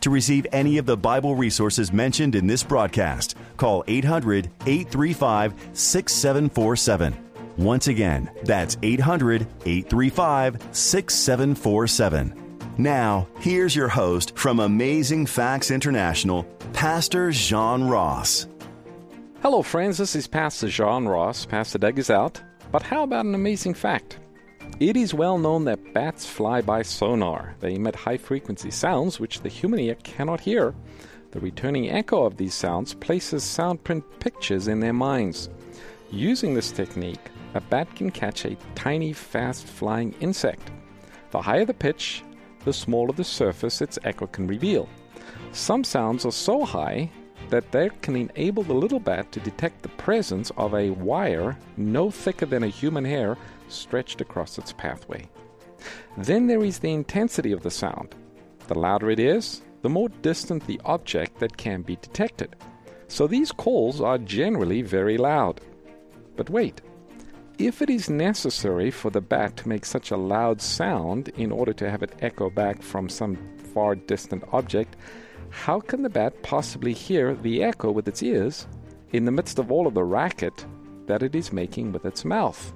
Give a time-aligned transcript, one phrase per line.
[0.00, 7.16] To receive any of the Bible resources mentioned in this broadcast, call 800 835 6747.
[7.56, 12.34] Once again, that's 800 835 6747.
[12.78, 18.46] Now, here's your host from Amazing Facts International, Pastor Jean Ross.
[19.42, 19.98] Hello, friends.
[19.98, 21.44] This is Pastor Jean Ross.
[21.44, 22.40] Pastor Doug is out.
[22.70, 24.20] But how about an amazing fact?
[24.80, 27.56] It is well known that bats fly by sonar.
[27.58, 30.74] They emit high frequency sounds which the human ear cannot hear.
[31.32, 35.50] The returning echo of these sounds places soundprint pictures in their minds.
[36.10, 40.70] Using this technique, a bat can catch a tiny, fast flying insect.
[41.32, 42.22] The higher the pitch,
[42.64, 44.88] the smaller the surface its echo can reveal.
[45.52, 47.10] Some sounds are so high
[47.50, 52.10] that they can enable the little bat to detect the presence of a wire no
[52.10, 53.36] thicker than a human hair
[53.68, 55.28] stretched across its pathway.
[56.16, 58.14] Then there is the intensity of the sound.
[58.66, 62.56] The louder it is, the more distant the object that can be detected.
[63.06, 65.60] So these calls are generally very loud.
[66.36, 66.80] But wait,
[67.58, 71.72] if it is necessary for the bat to make such a loud sound in order
[71.72, 73.36] to have it echo back from some
[73.74, 74.96] far distant object,
[75.50, 78.66] how can the bat possibly hear the echo with its ears
[79.12, 80.66] in the midst of all of the racket
[81.06, 82.72] that it is making with its mouth?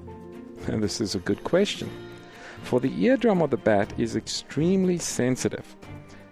[0.69, 1.91] And this is a good question.
[2.63, 5.77] For the eardrum of the bat is extremely sensitive.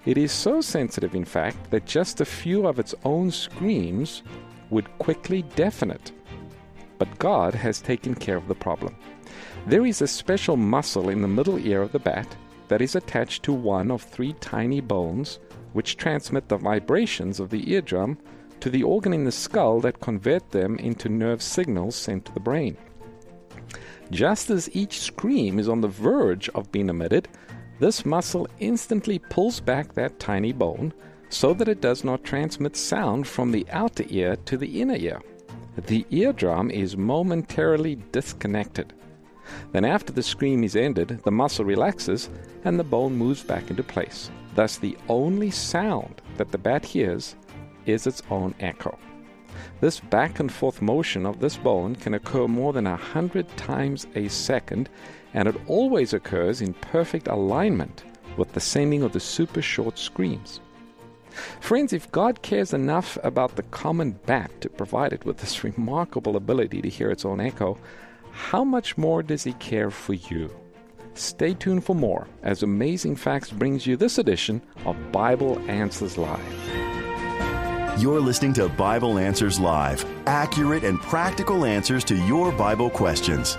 [0.06, 4.22] It is so sensitive, in fact, that just a few of its own screams
[4.70, 6.12] would quickly deafen it.
[6.98, 8.96] But God has taken care of the problem.
[9.66, 12.36] There is a special muscle in the middle ear of the bat
[12.68, 15.38] that is attached to one of three tiny bones
[15.72, 18.16] which transmit the vibrations of the eardrum
[18.60, 22.40] to the organ in the skull that convert them into nerve signals sent to the
[22.40, 22.76] brain.
[24.10, 27.28] Just as each scream is on the verge of being emitted,
[27.78, 30.92] this muscle instantly pulls back that tiny bone
[31.28, 35.22] so that it does not transmit sound from the outer ear to the inner ear.
[35.86, 38.92] The eardrum is momentarily disconnected.
[39.72, 42.28] Then, after the scream is ended, the muscle relaxes
[42.64, 44.30] and the bone moves back into place.
[44.54, 47.36] Thus, the only sound that the bat hears
[47.86, 48.98] is its own echo.
[49.80, 54.06] This back and forth motion of this bone can occur more than a hundred times
[54.14, 54.90] a second,
[55.32, 58.04] and it always occurs in perfect alignment
[58.36, 60.60] with the sending of the super short screams.
[61.60, 66.36] Friends, if God cares enough about the common bat to provide it with this remarkable
[66.36, 67.78] ability to hear its own echo,
[68.32, 70.50] how much more does He care for you?
[71.14, 76.89] Stay tuned for more as Amazing Facts brings you this edition of Bible Answers Live.
[78.00, 83.58] You're listening to Bible Answers Live accurate and practical answers to your Bible questions.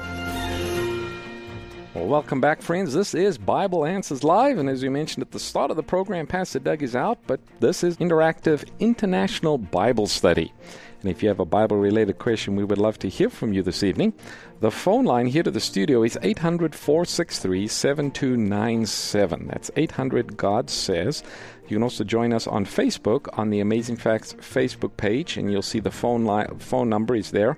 [1.94, 2.91] Well, welcome back, friends.
[2.91, 6.25] This is Bible Answers Live, and as we mentioned at the start of the program,
[6.25, 10.52] Pastor Doug is out, but this is interactive international Bible study.
[11.02, 13.62] And if you have a Bible related question, we would love to hear from you
[13.62, 14.12] this evening.
[14.62, 19.48] The phone line here to the studio is 800 463 7297.
[19.48, 21.24] That's 800 God Says.
[21.68, 25.64] You can also join us on Facebook on the Amazing Facts Facebook page, and you'll
[25.64, 27.58] see the phone line, phone number is there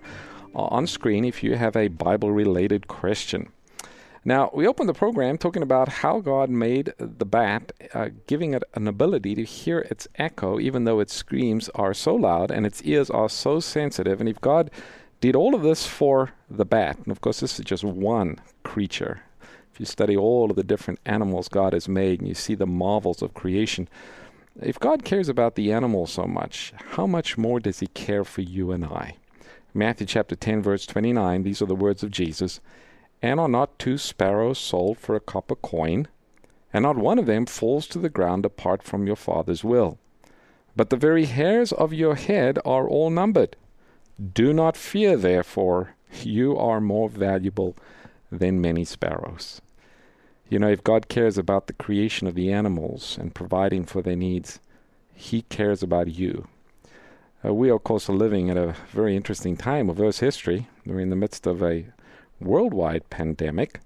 [0.55, 3.51] uh, on screen if you have a Bible related question.
[4.23, 8.63] Now, we opened the program talking about how God made the bat, uh, giving it
[8.75, 12.81] an ability to hear its echo, even though its screams are so loud and its
[12.83, 14.21] ears are so sensitive.
[14.21, 14.71] And if God
[15.29, 19.21] did all of this for the bat, and of course, this is just one creature,
[19.71, 22.65] if you study all of the different animals God has made and you see the
[22.65, 23.87] marvels of creation,
[24.61, 28.41] if God cares about the animals so much, how much more does He care for
[28.41, 29.15] you and I?
[29.73, 32.59] Matthew chapter 10, verse 29, these are the words of Jesus
[33.21, 36.09] And are not two sparrows sold for a copper coin?
[36.73, 39.99] And not one of them falls to the ground apart from your Father's will.
[40.75, 43.55] But the very hairs of your head are all numbered.
[44.21, 47.75] Do not fear, therefore, you are more valuable
[48.31, 49.61] than many sparrows.
[50.49, 54.15] You know, if God cares about the creation of the animals and providing for their
[54.15, 54.59] needs,
[55.13, 56.47] He cares about you.
[57.43, 60.67] Uh, we, of course, are living at a very interesting time of Earth's history.
[60.85, 61.87] We're in the midst of a
[62.39, 63.79] worldwide pandemic.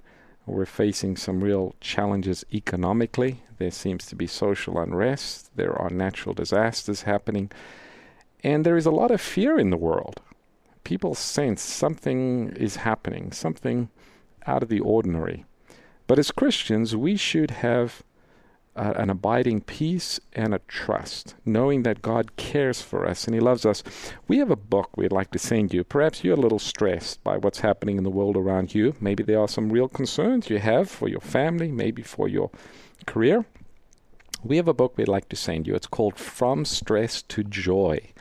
[0.45, 3.44] We're facing some real challenges economically.
[3.57, 5.51] There seems to be social unrest.
[5.56, 7.51] There are natural disasters happening.
[8.44, 10.22] And there is a lot of fear in the world.
[10.84, 13.89] People sense something is happening, something
[14.45, 15.45] out of the ordinary.
[16.07, 18.04] But as Christians, we should have
[18.78, 23.42] uh, an abiding peace and a trust, knowing that God cares for us and He
[23.42, 23.84] loves us.
[24.28, 25.84] We have a book we'd like to send you.
[25.84, 28.95] Perhaps you're a little stressed by what's happening in the world around you.
[29.01, 32.51] Maybe there are some real concerns you have for your family, maybe for your
[33.06, 33.45] career.
[34.44, 35.75] We have a book we'd like to send you.
[35.75, 38.12] It's called From Stress to Joy.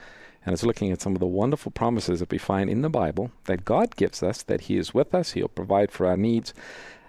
[0.45, 3.33] And it's looking at some of the wonderful promises that we find in the Bible
[3.45, 6.55] that God gives us, that He is with us, He'll provide for our needs,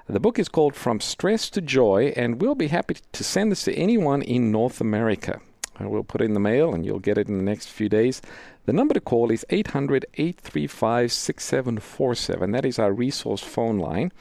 [0.09, 3.65] the book is called From Stress to Joy, and we'll be happy to send this
[3.65, 5.41] to anyone in North America.
[5.81, 8.21] We'll put it in the mail and you'll get it in the next few days.
[8.65, 12.51] The number to call is 800 835 6747.
[12.51, 14.13] That is our resource phone line.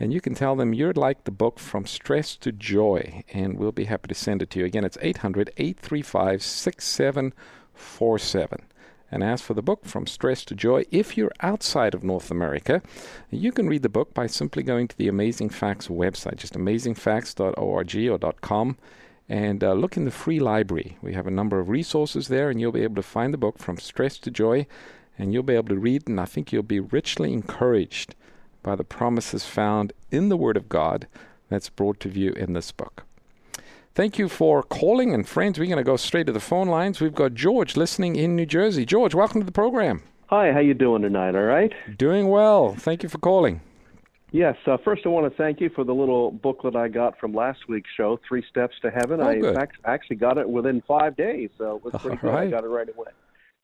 [0.00, 3.72] And you can tell them you'd like the book From Stress to Joy, and we'll
[3.72, 4.64] be happy to send it to you.
[4.64, 8.62] Again, it's 800 835 6747
[9.10, 10.84] and ask for the book From Stress to Joy.
[10.90, 12.82] If you're outside of North America,
[13.30, 17.96] you can read the book by simply going to the Amazing Facts website, just amazingfacts.org
[17.96, 18.76] or .com,
[19.28, 20.98] and uh, look in the free library.
[21.02, 23.58] We have a number of resources there, and you'll be able to find the book
[23.58, 24.66] From Stress to Joy,
[25.18, 28.14] and you'll be able to read, and I think you'll be richly encouraged
[28.68, 31.06] by the promises found in the Word of God
[31.48, 33.04] that's brought to view in this book.
[33.94, 35.14] Thank you for calling.
[35.14, 37.00] And friends, we're going to go straight to the phone lines.
[37.00, 38.84] We've got George listening in New Jersey.
[38.84, 40.02] George, welcome to the program.
[40.26, 41.34] Hi, how you doing tonight?
[41.34, 41.72] All right?
[41.96, 42.74] Doing well.
[42.74, 43.62] Thank you for calling.
[44.32, 44.56] Yes.
[44.66, 47.68] Uh, first, I want to thank you for the little booklet I got from last
[47.70, 49.22] week's show, Three Steps to Heaven.
[49.22, 49.56] Oh, I good.
[49.86, 52.34] actually got it within five days, so it was pretty All good.
[52.34, 52.48] right.
[52.48, 53.12] I got it right away,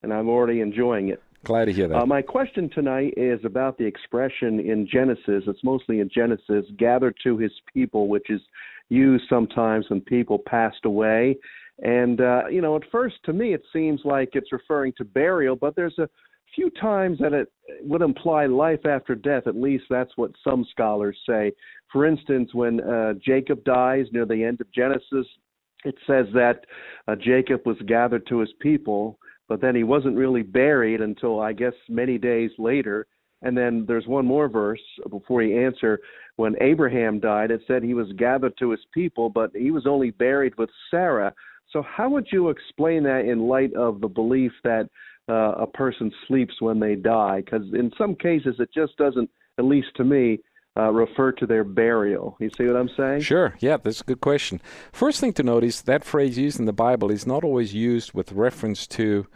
[0.03, 1.23] and I'm already enjoying it.
[1.45, 2.03] Glad to hear that.
[2.03, 5.45] Uh, my question tonight is about the expression in Genesis.
[5.47, 8.41] It's mostly in Genesis, gathered to his people, which is
[8.89, 11.37] used sometimes when people passed away.
[11.83, 15.57] And, uh, you know, at first to me it seems like it's referring to burial,
[15.57, 16.09] but there's a
[16.55, 17.49] few times that it
[17.83, 19.47] would imply life after death.
[19.47, 21.53] At least that's what some scholars say.
[21.93, 25.27] For instance, when uh, Jacob dies near the end of Genesis,
[25.85, 26.65] it says that
[27.09, 29.19] uh, Jacob was gathered to his people,
[29.55, 33.07] but then he wasn't really buried until I guess many days later.
[33.43, 36.01] And then there's one more verse before you answer.
[36.35, 40.11] When Abraham died, it said he was gathered to his people, but he was only
[40.11, 41.33] buried with Sarah.
[41.71, 44.89] So, how would you explain that in light of the belief that
[45.29, 47.43] uh, a person sleeps when they die?
[47.45, 49.31] Because in some cases, it just doesn't,
[49.61, 50.41] at least to me,
[50.77, 52.37] uh, refer to their burial.
[52.41, 53.21] You see what I'm saying?
[53.21, 53.55] Sure.
[53.61, 54.61] Yeah, that's a good question.
[54.93, 58.33] First thing to notice that phrase used in the Bible is not always used with
[58.33, 59.27] reference to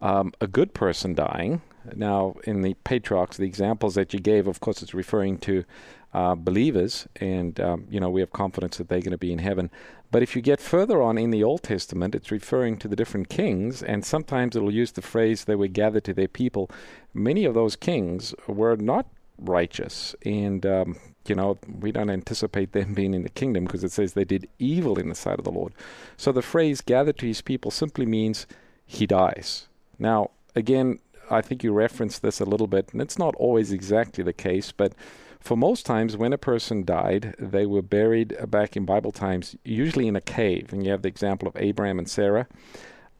[0.00, 1.62] um, a good person dying.
[1.94, 5.64] Now, in the patriarchs, the examples that you gave, of course, it's referring to
[6.12, 9.38] uh, believers, and um, you know we have confidence that they're going to be in
[9.38, 9.70] heaven.
[10.10, 13.28] But if you get further on in the Old Testament, it's referring to the different
[13.28, 16.70] kings, and sometimes it'll use the phrase "they were gathered to their people."
[17.12, 19.06] Many of those kings were not
[19.38, 20.96] righteous, and um,
[21.26, 24.48] you know we don't anticipate them being in the kingdom because it says they did
[24.58, 25.72] evil in the sight of the Lord.
[26.16, 28.46] So the phrase "gathered to His people" simply means
[28.86, 29.68] he dies.
[29.98, 30.98] Now, again,
[31.30, 34.72] I think you referenced this a little bit, and it's not always exactly the case,
[34.72, 34.94] but
[35.40, 40.08] for most times when a person died, they were buried back in Bible times, usually
[40.08, 40.72] in a cave.
[40.72, 42.46] And you have the example of Abraham and Sarah.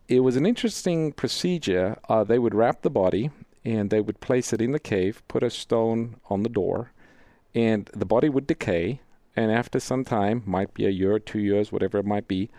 [0.09, 1.99] It was an interesting procedure.
[2.09, 3.31] Uh, they would wrap the body
[3.65, 6.93] and they would place it in the cave, put a stone on the door,
[7.55, 9.01] and the body would decay.
[9.37, 12.51] And after some time, might be a year two years, whatever it might be,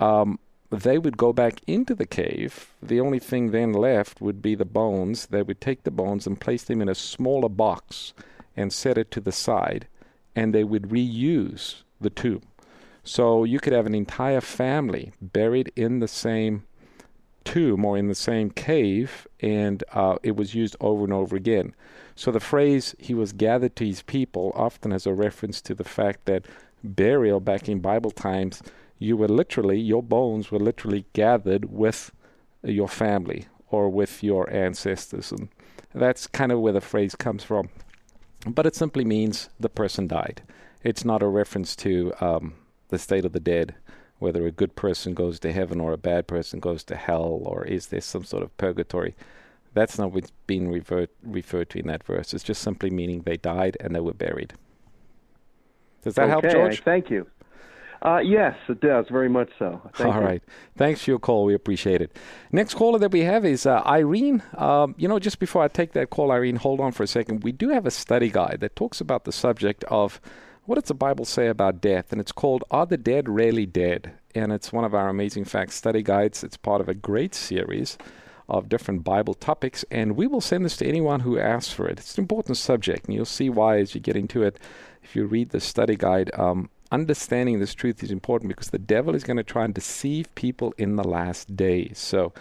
[0.00, 0.38] um,
[0.70, 2.74] they would go back into the cave.
[2.82, 5.26] The only thing then left would be the bones.
[5.26, 8.14] They would take the bones and place them in a smaller box
[8.56, 9.86] and set it to the side,
[10.34, 12.42] and they would reuse the tomb.
[13.04, 16.64] So you could have an entire family buried in the same
[17.46, 21.74] tomb or in the same cave, and uh, it was used over and over again.
[22.14, 25.84] So the phrase "he was gathered to his people" often has a reference to the
[25.84, 26.44] fact that
[26.84, 28.62] burial back in Bible times,
[28.98, 32.12] you were literally your bones were literally gathered with
[32.62, 35.48] your family or with your ancestors, and
[35.94, 37.68] that's kind of where the phrase comes from.
[38.46, 40.42] But it simply means the person died.
[40.82, 42.54] It's not a reference to um,
[42.88, 43.74] the state of the dead,
[44.18, 47.64] whether a good person goes to heaven or a bad person goes to hell, or
[47.64, 49.14] is there some sort of purgatory.
[49.74, 52.32] That's not what's being revert, referred to in that verse.
[52.32, 54.54] It's just simply meaning they died and they were buried.
[56.02, 56.82] Does that okay, help, George?
[56.82, 57.26] Thank you.
[58.02, 59.80] Uh, yes, it does, very much so.
[59.94, 60.26] Thank All you.
[60.26, 60.42] right.
[60.76, 61.44] Thanks for your call.
[61.44, 62.16] We appreciate it.
[62.52, 64.42] Next caller that we have is uh, Irene.
[64.56, 67.42] Um, you know, just before I take that call, Irene, hold on for a second.
[67.42, 70.20] We do have a study guide that talks about the subject of
[70.66, 72.10] what does the Bible say about death?
[72.10, 74.12] And it's called Are the Dead Really Dead?
[74.34, 76.42] And it's one of our amazing facts study guides.
[76.42, 77.96] It's part of a great series
[78.48, 81.98] of different Bible topics, and we will send this to anyone who asks for it.
[81.98, 84.58] It's an important subject, and you'll see why as you get into it.
[85.02, 89.14] If you read the study guide, um, understanding this truth is important because the devil
[89.14, 91.98] is going to try and deceive people in the last days.
[91.98, 92.32] So,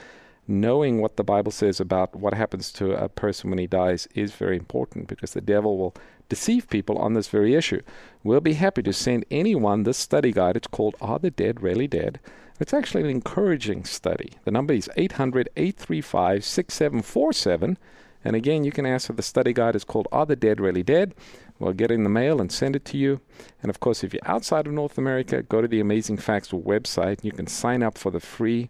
[0.48, 4.34] knowing what the Bible says about what happens to a person when he dies is
[4.34, 5.96] very important because the devil will
[6.29, 7.82] deceive people on this very issue.
[8.24, 10.58] We'll be happy to send anyone this study guide.
[10.58, 12.20] It's called Are the Dead Really Dead?
[12.60, 14.32] It's actually an encouraging study.
[14.46, 17.77] The number is 800 835 6747.
[18.24, 19.75] And again, you can ask for the study guide.
[19.75, 21.13] It's called Are the Dead Really Dead?
[21.60, 23.22] We'll get in the mail and send it to you.
[23.62, 27.24] And of course, if you're outside of North America, go to the Amazing Facts website.
[27.24, 28.70] You can sign up for the free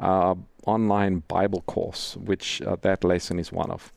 [0.00, 0.34] uh,
[0.66, 3.92] online Bible course, which uh, that lesson is one of.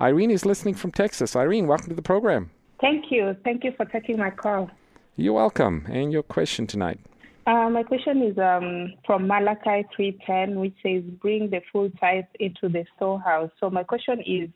[0.00, 1.36] Irene is listening from Texas.
[1.36, 2.50] Irene, welcome to the program.
[2.80, 3.36] Thank you.
[3.44, 4.70] Thank you for taking my call.
[5.16, 5.84] You're welcome.
[5.90, 6.98] And your question tonight?
[7.46, 12.70] Uh, my question is um, from Malachi 3:10, which says, "Bring the full tithe into
[12.70, 14.48] the storehouse." So my question is,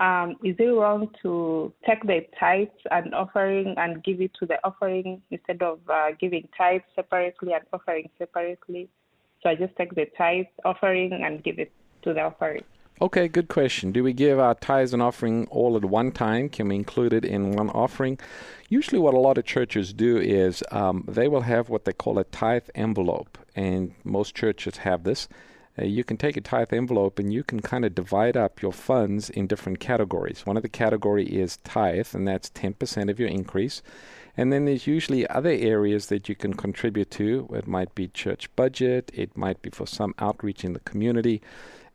[0.00, 4.58] um, is it wrong to take the tithes and offering and give it to the
[4.64, 8.88] offering instead of uh, giving tithes separately and offering separately?
[9.42, 11.72] So I just take the tithe offering and give it
[12.02, 12.62] to the offering.
[12.98, 13.92] Okay, good question.
[13.92, 16.48] Do we give our tithes and offering all at one time?
[16.48, 18.18] Can we include it in one offering?
[18.70, 22.18] Usually, what a lot of churches do is um, they will have what they call
[22.18, 25.28] a tithe envelope, and most churches have this.
[25.78, 28.72] Uh, you can take a tithe envelope and you can kind of divide up your
[28.72, 30.46] funds in different categories.
[30.46, 33.82] One of the category is tithe, and that's 10% of your increase.
[34.38, 37.46] And then there's usually other areas that you can contribute to.
[37.52, 41.42] It might be church budget, it might be for some outreach in the community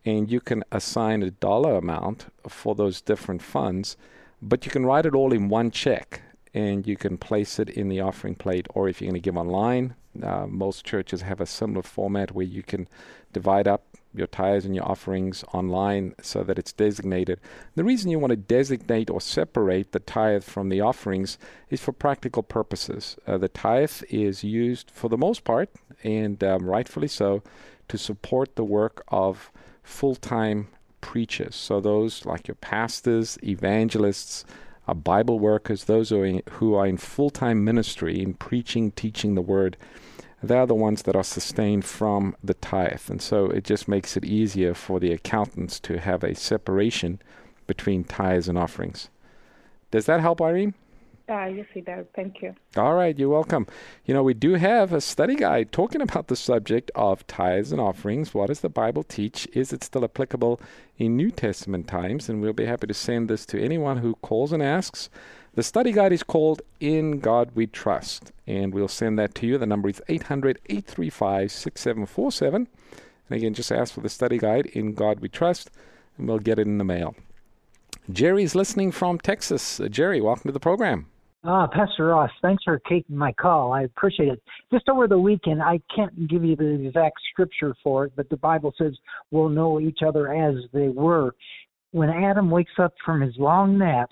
[0.06, 3.98] and you can assign a dollar amount for those different funds,
[4.42, 6.22] but you can write it all in one check
[6.54, 9.38] and you can place it in the offering plate, or if you're going to give
[9.38, 12.88] online, uh, most churches have a similar format where you can
[13.32, 17.40] divide up your tithes and your offerings online so that it's designated.
[17.76, 21.38] The reason you want to designate or separate the tithe from the offerings
[21.70, 23.16] is for practical purposes.
[23.26, 25.70] Uh, the tithe is used for the most part,
[26.04, 27.42] and um, rightfully so,
[27.88, 29.52] to support the work of
[29.84, 30.68] full time
[31.02, 31.56] preachers.
[31.56, 34.46] So, those like your pastors, evangelists,
[34.88, 38.92] uh, Bible workers, those who are in, who are in full time ministry in preaching,
[38.92, 39.78] teaching the word,
[40.44, 43.10] they're the ones that are sustained from the tithe.
[43.10, 47.22] And so it just makes it easier for the accountants to have a separation
[47.68, 49.10] between tithes and offerings.
[49.92, 50.74] Does that help, Irene?
[51.32, 52.06] Uh, yes, it does.
[52.14, 52.54] Thank you.
[52.76, 53.66] All right, you're welcome.
[54.06, 57.80] You know, we do have a study guide talking about the subject of tithes and
[57.80, 58.34] offerings.
[58.34, 59.48] What does the Bible teach?
[59.54, 60.60] Is it still applicable
[60.98, 62.28] in New Testament times?
[62.28, 65.10] And we'll be happy to send this to anyone who calls and asks.
[65.54, 69.58] The study guide is called In God We Trust, and we'll send that to you.
[69.58, 72.68] The number is 800 835 6747.
[73.30, 75.72] And again, just ask for the study guide, In God We Trust,
[76.18, 77.16] and we'll get it in the mail.
[78.12, 79.80] Jerry's listening from Texas.
[79.80, 81.08] Uh, Jerry, welcome to the program.
[81.44, 83.74] Ah, Pastor Ross, thanks for taking my call.
[83.74, 84.44] I appreciate it.
[84.72, 88.38] Just over the weekend, I can't give you the exact scripture for it, but the
[88.38, 88.94] Bible says
[89.32, 91.34] we'll know each other as they were.
[91.92, 94.12] When Adam wakes up from his long nap,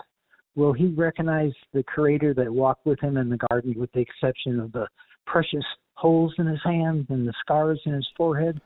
[0.55, 4.59] will he recognize the Creator that walked with him in the garden, with the exception
[4.59, 4.87] of the
[5.27, 8.59] precious holes in his hands and the scars in his forehead?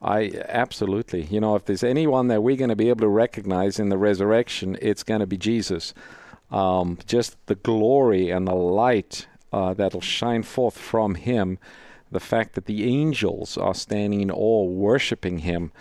[0.00, 1.24] I absolutely.
[1.24, 3.98] You know, if there's anyone that we're going to be able to recognize in the
[3.98, 5.92] resurrection, it's going to be Jesus
[6.50, 11.58] um, just the glory and the light uh, that'll shine forth from him,
[12.10, 15.72] the fact that the angels are standing in awe, worshiping him,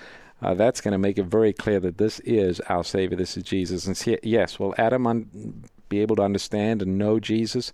[0.42, 3.44] uh, that's going to make it very clear that this is our Savior, this is
[3.44, 3.88] Jesus.
[3.88, 7.74] And see, yes, will Adam un- be able to understand and know Jesus?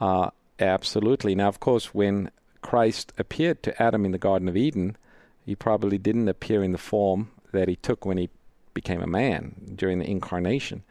[0.00, 1.34] Uh, absolutely.
[1.34, 2.30] Now, of course, when
[2.62, 4.96] Christ appeared to Adam in the Garden of Eden,
[5.44, 8.30] he probably didn't appear in the form that he took when he
[8.74, 10.82] became a man during the incarnation.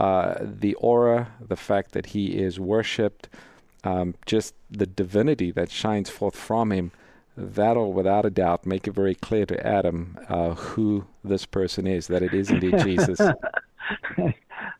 [0.00, 3.28] But uh, the aura, the fact that he is worshipped,
[3.84, 6.92] um, just the divinity that shines forth from him,
[7.36, 12.06] that'll without a doubt make it very clear to Adam uh, who this person is,
[12.06, 13.20] that it is indeed Jesus.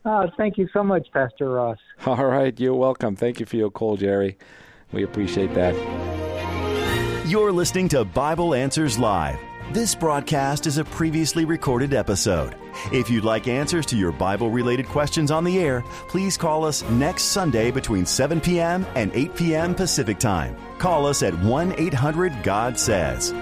[0.04, 1.78] oh, thank you so much, Pastor Ross.
[2.06, 3.14] All right, you're welcome.
[3.14, 4.38] Thank you for your call, Jerry.
[4.92, 5.74] We appreciate that.
[7.28, 9.38] You're listening to Bible Answers Live.
[9.72, 12.56] This broadcast is a previously recorded episode.
[12.92, 16.82] If you'd like answers to your Bible related questions on the air, please call us
[16.90, 18.84] next Sunday between 7 p.m.
[18.96, 19.76] and 8 p.m.
[19.76, 20.56] Pacific Time.
[20.78, 23.32] Call us at 1 800 God Says.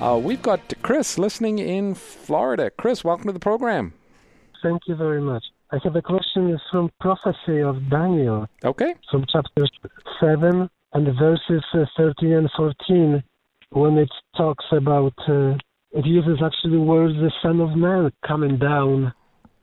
[0.00, 2.70] Uh, we've got Chris listening in Florida.
[2.70, 3.92] Chris, welcome to the program.
[4.62, 5.44] Thank you very much.
[5.72, 8.46] I have a question from prophecy of Daniel.
[8.64, 8.94] Okay.
[9.10, 9.66] From chapter
[10.20, 13.22] 7 and verses uh, 13 and 14,
[13.70, 15.54] when it talks about, uh,
[15.92, 19.12] it uses actually words the Son of Man coming down.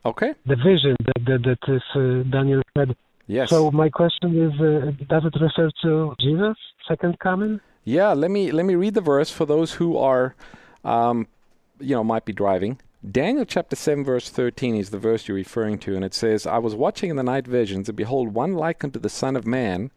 [0.04, 0.34] Okay.
[0.46, 2.96] The vision that, that, that is, uh, Daniel said.
[3.26, 3.48] Yes.
[3.48, 7.60] So my question is, uh, does it refer to Jesus' second coming?
[7.84, 10.34] Yeah, let me let me read the verse for those who are,
[10.84, 11.26] um,
[11.80, 12.78] you know, might be driving.
[13.10, 16.56] Daniel chapter 7, verse 13 is the verse you're referring to, and it says, I
[16.56, 19.90] was watching in the night visions, and behold, one like unto the Son of Man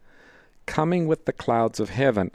[0.66, 2.30] coming with the clouds of heaven.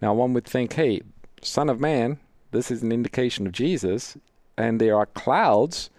[0.00, 1.02] Now, one would think, hey,
[1.42, 2.18] Son of Man,
[2.50, 4.16] this is an indication of Jesus,
[4.56, 5.90] and there are clouds.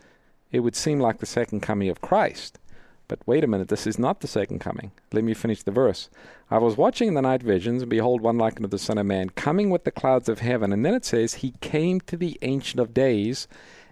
[0.51, 2.59] It would seem like the second coming of Christ.
[3.07, 4.91] But wait a minute, this is not the second coming.
[5.13, 6.09] Let me finish the verse.
[6.49, 9.29] I was watching the night visions, and behold, one like unto the Son of Man,
[9.29, 10.73] coming with the clouds of heaven.
[10.73, 13.47] And then it says, He came to the Ancient of Days,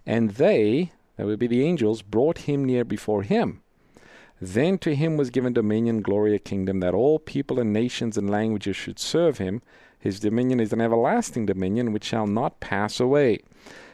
[0.06, 3.62] and they, that would be the angels, brought him near before him.
[4.42, 8.30] Then to him was given dominion, glory, a kingdom, that all people and nations and
[8.30, 9.62] languages should serve him.
[10.04, 13.40] His dominion is an everlasting dominion which shall not pass away.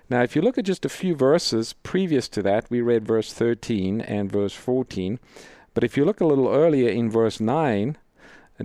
[0.09, 3.31] Now, if you look at just a few verses previous to that, we read verse
[3.31, 5.19] 13 and verse 14.
[5.75, 7.95] But if you look a little earlier in verse 9,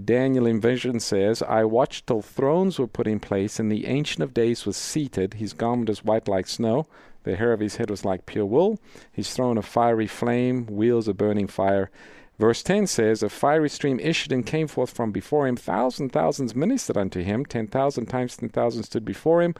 [0.02, 4.22] Daniel in vision says, I watched till thrones were put in place, and the Ancient
[4.22, 5.34] of Days was seated.
[5.34, 6.86] His garment was white like snow.
[7.24, 8.78] The hair of his head was like pure wool.
[9.12, 11.90] His throne a fiery flame, wheels of burning fire.
[12.38, 15.56] Verse 10 says, A fiery stream issued and came forth from before him.
[15.56, 17.44] Thousand thousands ministered unto him.
[17.44, 19.54] Ten thousand times ten thousand stood before him.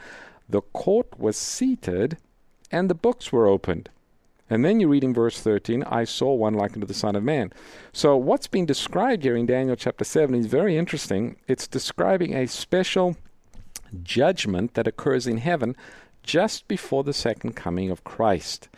[0.49, 2.19] The court was seated,
[2.71, 3.91] and the books were opened.
[4.51, 7.23] And then you read in verse 13, I saw one like unto the Son of
[7.23, 7.51] Man.
[7.93, 11.37] So what's being described here in Daniel chapter 7 is very interesting.
[11.49, 13.17] It's describing a special
[14.03, 15.75] judgment that occurs in heaven
[16.23, 18.69] just before the second coming of Christ,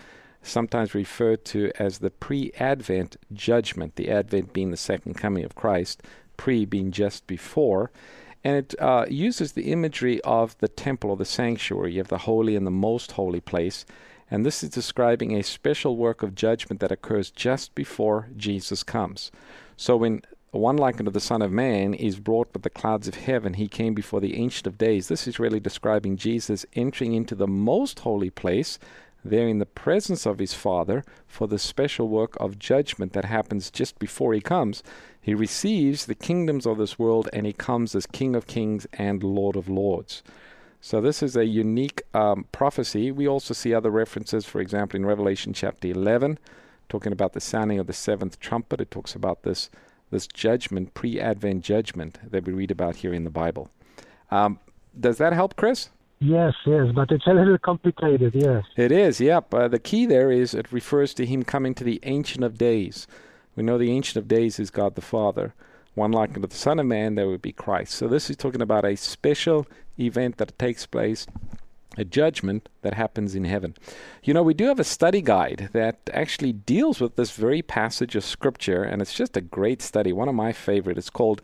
[0.47, 5.55] sometimes referred to as the pre Advent judgment, the Advent being the second coming of
[5.55, 6.03] Christ,
[6.37, 7.91] pre being just before.
[8.45, 11.97] And it uh, uses the imagery of the temple or the sanctuary.
[11.97, 13.85] Have the holy and the most holy place.
[14.31, 19.31] And this is describing a special work of judgment that occurs just before Jesus comes.
[19.77, 20.23] So when
[20.57, 23.55] one like unto the Son of Man is brought with the clouds of heaven.
[23.55, 25.09] He came before the Ancient of Days.
[25.09, 28.79] This is really describing Jesus entering into the most holy place,
[29.27, 33.71] there in the presence of his Father, for the special work of judgment that happens
[33.71, 34.83] just before he comes.
[35.21, 39.23] He receives the kingdoms of this world and he comes as King of Kings and
[39.23, 40.23] Lord of Lords.
[40.81, 43.11] So, this is a unique um, prophecy.
[43.11, 46.39] We also see other references, for example, in Revelation chapter 11,
[46.89, 48.81] talking about the sounding of the seventh trumpet.
[48.81, 49.71] It talks about this
[50.11, 53.71] this judgment, pre Advent judgment that we read about here in the Bible.
[54.31, 54.61] Um,
[54.99, 55.91] does that help, Chris?
[56.19, 58.65] Yes, yes, but it's a little complicated, yes.
[58.77, 59.53] It is, yep.
[59.53, 63.07] Uh, the key there is it refers to him coming to the Ancient of Days.
[63.55, 65.55] We know the Ancient of Days is God the Father.
[65.95, 67.95] One like unto the Son of Man, there would be Christ.
[67.95, 69.67] So this is talking about a special
[69.99, 71.27] event that takes place
[71.99, 73.75] a judgment that happens in heaven.
[74.23, 78.15] You know, we do have a study guide that actually deals with this very passage
[78.15, 80.99] of Scripture, and it's just a great study, one of my favorite.
[80.99, 81.41] It's called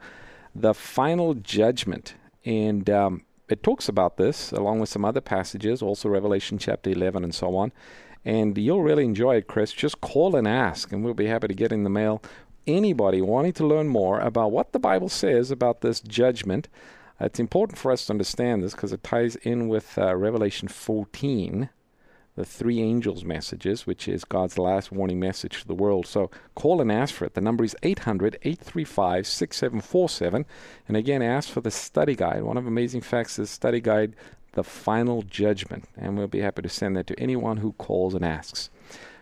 [0.55, 2.15] The Final Judgment.
[2.45, 7.23] And um, it talks about this along with some other passages, also Revelation chapter 11
[7.23, 7.71] and so on.
[8.25, 9.73] And you'll really enjoy it, Chris.
[9.73, 12.23] Just call and ask, and we'll be happy to get in the mail
[12.67, 16.69] anybody wanting to learn more about what the Bible says about this judgment.
[17.21, 21.69] It's important for us to understand this because it ties in with uh, Revelation 14,
[22.35, 26.07] the three angels' messages, which is God's last warning message to the world.
[26.07, 27.35] So call and ask for it.
[27.35, 30.47] The number is 800 835 6747.
[30.89, 32.43] And again, ask for the study guide.
[32.43, 34.17] One of Amazing Facts is study guide,
[34.53, 35.85] The Final Judgment.
[35.97, 38.71] And we'll be happy to send that to anyone who calls and asks.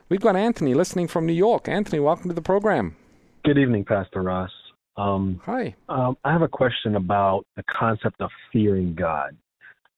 [0.09, 1.69] We've got Anthony listening from New York.
[1.69, 2.97] Anthony, welcome to the program.
[3.45, 4.51] Good evening, Pastor Ross.
[4.97, 5.75] Um, Hi.
[5.89, 9.37] Um, I have a question about the concept of fearing God.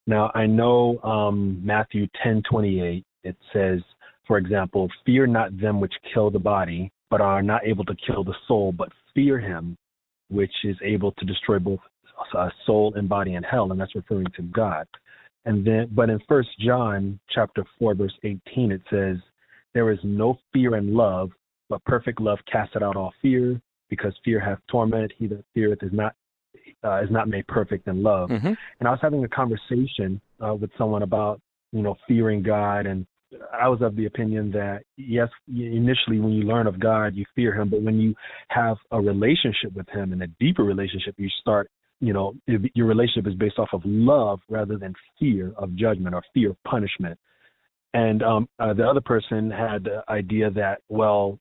[0.07, 3.05] Now, I know um, Matthew ten twenty eight.
[3.25, 3.81] It says,
[4.27, 8.25] for example, "Fear not them which kill the body, but are not able to kill
[8.25, 9.77] the soul, but fear Him,
[10.29, 11.81] which is able to destroy both
[12.37, 14.87] uh, soul and body in hell," and that's referring to God.
[15.45, 19.19] And then, but in First John chapter four verse eighteen, it says,
[19.75, 21.31] "There is no fear in love,
[21.69, 25.13] but perfect love casteth out all fear, because fear hath torment.
[25.17, 26.15] He that feareth is not
[26.85, 28.31] uh, is not made perfect in love.
[28.31, 28.53] Mm-hmm.
[28.81, 31.41] And I was having a conversation uh, with someone about
[31.73, 33.07] you know fearing God, and
[33.53, 37.55] I was of the opinion that yes, initially when you learn of God, you fear
[37.55, 38.15] Him, but when you
[38.49, 43.27] have a relationship with Him and a deeper relationship, you start you know your relationship
[43.27, 47.19] is based off of love rather than fear of judgment or fear of punishment.
[47.95, 51.39] And um, uh, the other person had the idea that, well,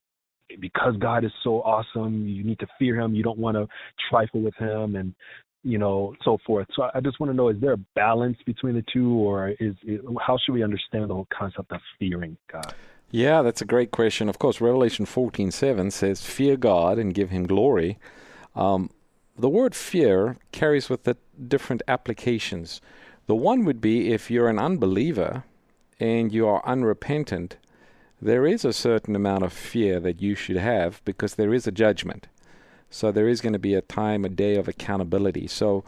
[0.59, 3.15] because God is so awesome, you need to fear Him.
[3.15, 3.67] You don't want to
[4.09, 5.13] trifle with Him, and
[5.63, 6.67] you know, so forth.
[6.75, 9.75] So I just want to know: is there a balance between the two, or is
[9.83, 12.73] it, how should we understand the whole concept of fearing God?
[13.11, 14.29] Yeah, that's a great question.
[14.29, 17.99] Of course, Revelation fourteen seven says, "Fear God and give Him glory."
[18.55, 18.89] Um,
[19.37, 21.17] the word fear carries with it
[21.49, 22.81] different applications.
[23.27, 25.45] The one would be if you're an unbeliever
[25.99, 27.57] and you are unrepentant,
[28.21, 31.71] there is a certain amount of fear that you should have because there is a
[31.71, 32.27] judgment.
[32.89, 35.47] So there is going to be a time, a day of accountability.
[35.47, 35.83] So,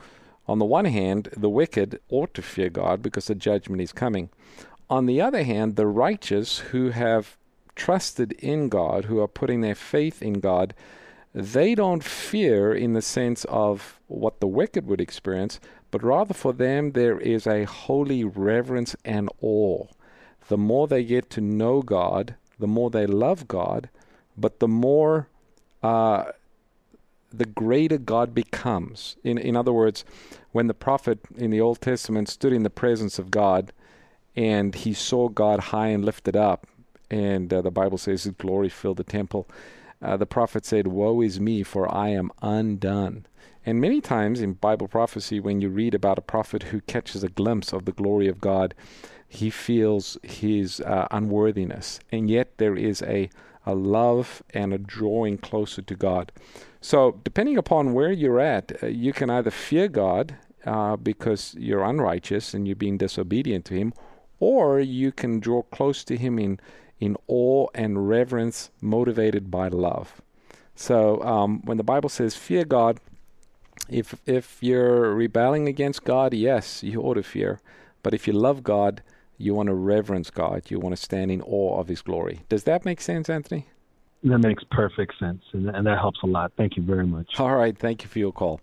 [0.45, 4.29] on the one hand, the wicked ought to fear God because the judgment is coming.
[4.89, 7.37] On the other hand, the righteous who have
[7.75, 10.73] trusted in God, who are putting their faith in God,
[11.33, 15.59] they don't fear in the sense of what the wicked would experience,
[15.91, 19.87] but rather for them there is a holy reverence and awe.
[20.47, 23.89] The more they get to know God, the more they love God,
[24.37, 25.27] but the more,
[25.81, 26.25] uh,
[27.31, 29.15] the greater God becomes.
[29.23, 30.05] In, in other words,
[30.51, 33.73] when the prophet in the Old Testament stood in the presence of God
[34.35, 36.67] and he saw God high and lifted up,
[37.09, 39.47] and uh, the Bible says his glory filled the temple
[40.03, 43.25] uh, the prophet said, Woe is me, for I am undone.
[43.65, 47.29] And many times in Bible prophecy, when you read about a prophet who catches a
[47.29, 48.75] glimpse of the glory of God,
[49.33, 51.99] he feels his uh, unworthiness.
[52.11, 53.29] And yet there is a,
[53.65, 56.31] a love and a drawing closer to God.
[56.81, 61.83] So, depending upon where you're at, uh, you can either fear God uh, because you're
[61.83, 63.93] unrighteous and you're being disobedient to Him,
[64.39, 66.59] or you can draw close to Him in
[66.99, 70.21] in awe and reverence motivated by love.
[70.75, 72.99] So um, when the Bible says fear God,
[73.89, 77.59] if if you're rebelling against God, yes, you ought to fear.
[78.03, 79.01] But if you love God,
[79.43, 80.69] you want to reverence God.
[80.69, 82.41] You want to stand in awe of His glory.
[82.49, 83.67] Does that make sense, Anthony?
[84.23, 86.53] That makes perfect sense, and, and that helps a lot.
[86.55, 87.39] Thank you very much.
[87.39, 88.61] All right, thank you for your call.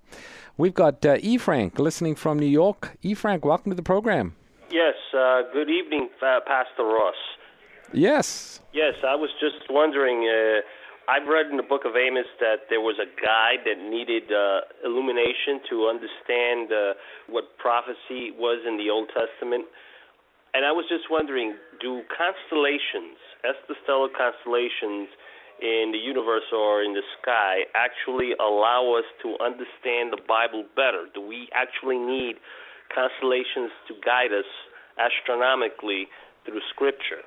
[0.57, 1.37] We've got uh, E.
[1.37, 2.97] Frank listening from New York.
[3.03, 3.13] E.
[3.13, 4.35] Frank, welcome to the program.
[4.71, 7.15] Yes, uh, good evening, uh, Pastor Ross.
[7.93, 8.61] Yes.
[8.73, 10.29] Yes, I was just wondering.
[10.29, 10.61] Uh,
[11.11, 14.61] I've read in the book of Amos that there was a guide that needed uh,
[14.87, 16.95] illumination to understand uh,
[17.29, 19.67] what prophecy was in the Old Testament.
[20.55, 23.17] And I was just wondering do constellations,
[23.85, 25.09] stellar constellations
[25.61, 31.07] in the universe or in the sky, actually allow us to understand the Bible better?
[31.15, 32.37] Do we actually need
[32.95, 34.49] constellations to guide us
[34.99, 36.09] astronomically
[36.45, 37.23] through Scripture?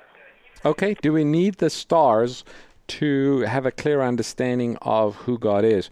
[0.65, 2.43] Okay, do we need the stars
[2.87, 5.89] to have a clear understanding of who God is?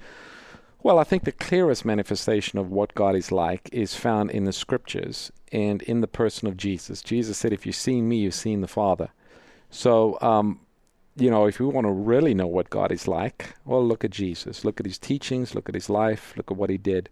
[0.84, 4.54] Well, I think the clearest manifestation of what God is like is found in the
[4.54, 7.04] scriptures and in the person of Jesus.
[7.04, 9.10] Jesus said, If you've seen me, you've seen the Father.
[9.70, 10.60] So, um,
[11.16, 14.10] you know, if we want to really know what God is like, well, look at
[14.10, 14.66] Jesus.
[14.66, 17.10] Look at his teachings, look at his life, look at what he did.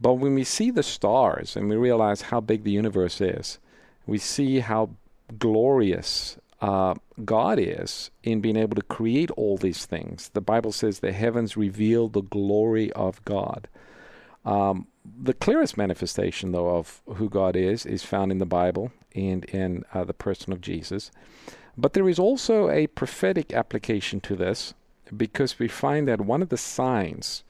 [0.00, 3.58] But when we see the stars and we realize how big the universe is,
[4.06, 4.90] we see how
[5.38, 6.94] glorious uh,
[7.26, 10.30] God is in being able to create all these things.
[10.32, 13.68] The Bible says the heavens reveal the glory of God.
[14.46, 19.44] Um, the clearest manifestation, though, of who God is, is found in the Bible and
[19.44, 21.10] in uh, the person of Jesus.
[21.76, 24.72] But there is also a prophetic application to this
[25.14, 27.44] because we find that one of the signs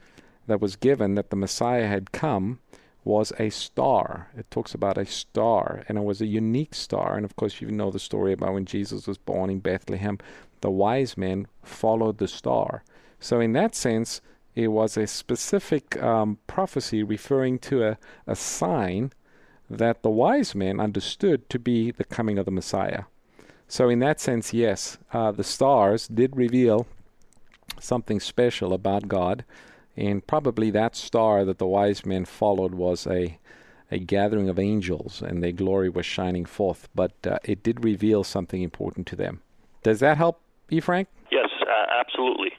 [0.49, 2.59] that was given that the Messiah had come
[3.05, 4.31] was a star.
[4.37, 7.17] It talks about a star, and it was a unique star.
[7.17, 10.19] And of course, you know the story about when Jesus was born in Bethlehem,
[10.61, 12.83] the wise men followed the star.
[13.21, 14.21] So, in that sense,
[14.55, 19.13] it was a specific um, prophecy referring to a, a sign
[19.69, 23.05] that the wise men understood to be the coming of the Messiah.
[23.69, 26.87] So, in that sense, yes, uh, the stars did reveal
[27.81, 29.45] something special about God
[29.97, 33.39] and probably that star that the wise men followed was a
[33.91, 36.89] a gathering of angels, and their glory was shining forth.
[36.95, 39.43] But uh, it did reveal something important to them.
[39.83, 41.09] Does that help you, Frank?
[41.31, 42.53] Yes, uh, absolutely.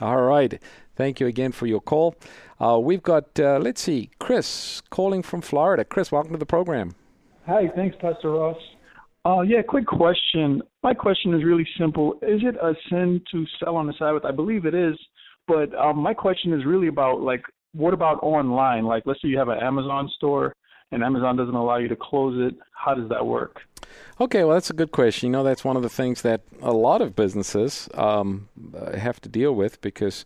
[0.00, 0.60] All right.
[0.96, 2.16] Thank you again for your call.
[2.60, 5.84] Uh, we've got, uh, let's see, Chris calling from Florida.
[5.84, 6.94] Chris, welcome to the program.
[7.46, 8.58] Hi, thanks, Pastor Ross.
[9.24, 10.62] Uh, yeah, quick question.
[10.82, 12.14] My question is really simple.
[12.22, 14.24] Is it a sin to sell on the Sabbath?
[14.24, 14.98] I believe it is.
[15.46, 18.84] But um, my question is really about like, what about online?
[18.84, 20.54] Like, let's say you have an Amazon store
[20.92, 22.58] and Amazon doesn't allow you to close it.
[22.72, 23.62] How does that work?
[24.20, 25.28] Okay, well, that's a good question.
[25.28, 28.48] You know, that's one of the things that a lot of businesses um,
[28.96, 30.24] have to deal with because,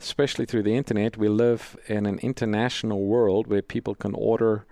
[0.00, 4.66] especially through the internet, we live in an international world where people can order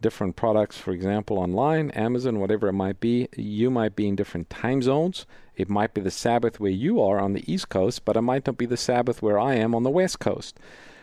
[0.00, 4.48] different products, for example, online, Amazon, whatever it might be, you might be in different
[4.48, 5.26] time zones.
[5.60, 8.46] It might be the Sabbath where you are on the East Coast, but it might
[8.46, 10.58] not be the Sabbath where I am on the West Coast.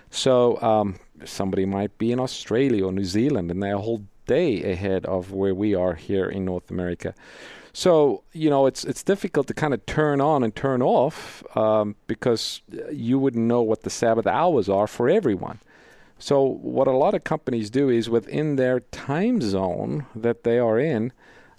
[0.09, 4.71] So um, somebody might be in Australia or New Zealand, and they're a whole day
[4.71, 7.13] ahead of where we are here in North America.
[7.71, 11.95] So you know it's it's difficult to kind of turn on and turn off um,
[12.07, 15.59] because you wouldn't know what the Sabbath hours are for everyone.
[16.17, 20.79] So what a lot of companies do is within their time zone that they are
[20.79, 21.13] in,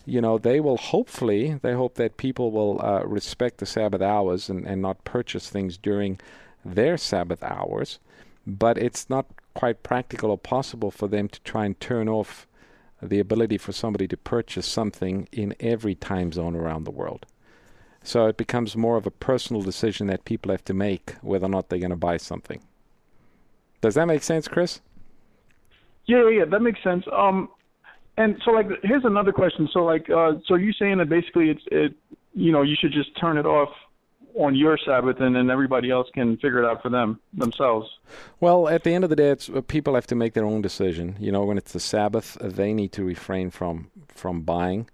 [0.09, 4.49] you know, they will hopefully they hope that people will uh, respect the Sabbath hours
[4.49, 6.19] and, and not purchase things during
[6.65, 7.99] their Sabbath hours.
[8.47, 12.47] But it's not quite practical or possible for them to try and turn off
[13.03, 17.27] the ability for somebody to purchase something in every time zone around the world.
[18.03, 21.51] So it becomes more of a personal decision that people have to make whether or
[21.51, 22.63] not they're going to buy something.
[23.83, 24.81] Does that make sense, Chris?
[26.07, 27.05] Yeah, yeah, that makes sense.
[27.13, 27.51] Um,
[28.19, 29.69] and so like, here's another question.
[29.73, 31.95] So like, uh, so you saying that basically it's it,
[32.35, 33.71] you know, you should just turn it off
[34.35, 37.89] on your Sabbath, and then everybody else can figure it out for them themselves.
[38.41, 40.63] Well, at the end of the day, it's uh, people have to make their own
[40.63, 41.17] decision.
[41.19, 44.89] You know, when it's the Sabbath, uh, they need to refrain from from buying.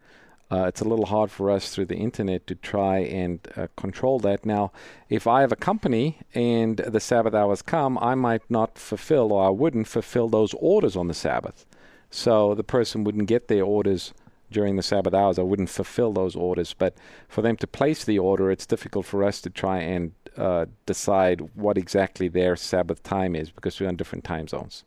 [0.50, 4.18] Uh, it's a little hard for us through the internet to try and uh, control
[4.20, 4.44] that.
[4.44, 4.70] Now,
[5.08, 9.46] if I have a company and the Sabbath hours come, I might not fulfill or
[9.46, 11.64] I wouldn't fulfill those orders on the Sabbath.
[12.14, 14.14] So the person wouldn't get their orders
[14.48, 15.36] during the Sabbath hours.
[15.36, 16.72] I wouldn't fulfill those orders.
[16.72, 16.96] But
[17.28, 21.40] for them to place the order, it's difficult for us to try and uh, decide
[21.56, 24.84] what exactly their Sabbath time is because we're on different time zones.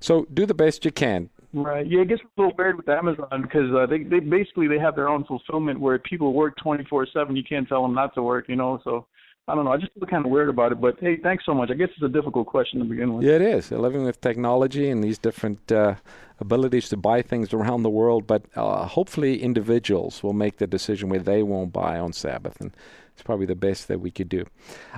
[0.00, 1.28] So do the best you can.
[1.52, 1.86] Right.
[1.86, 4.96] Yeah, it gets a little weird with Amazon because uh, they they basically they have
[4.96, 7.36] their own fulfillment where people work twenty four seven.
[7.36, 8.48] You can't tell them not to work.
[8.48, 9.06] You know, so
[9.48, 9.72] I don't know.
[9.72, 10.80] I just feel kind of weird about it.
[10.80, 11.70] But hey, thanks so much.
[11.70, 13.26] I guess it's a difficult question to begin with.
[13.26, 13.72] Yeah, it is.
[13.72, 15.96] Living with technology and these different uh,
[16.38, 21.08] abilities to buy things around the world, but uh, hopefully individuals will make the decision
[21.08, 22.72] where they won't buy on Sabbath, and
[23.12, 24.44] it's probably the best that we could do.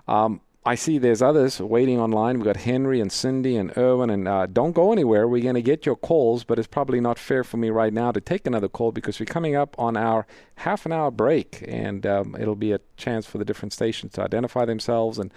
[0.07, 2.37] Um, I see there's others waiting online.
[2.37, 4.09] We've got Henry and Cindy and Irwin.
[4.09, 5.29] and uh, don't go anywhere.
[5.29, 8.13] We're going to get your calls, but it's probably not fair for me right now
[8.13, 12.07] to take another call because we're coming up on our half an hour break, and
[12.07, 15.33] um, it'll be a chance for the different stations to identify themselves and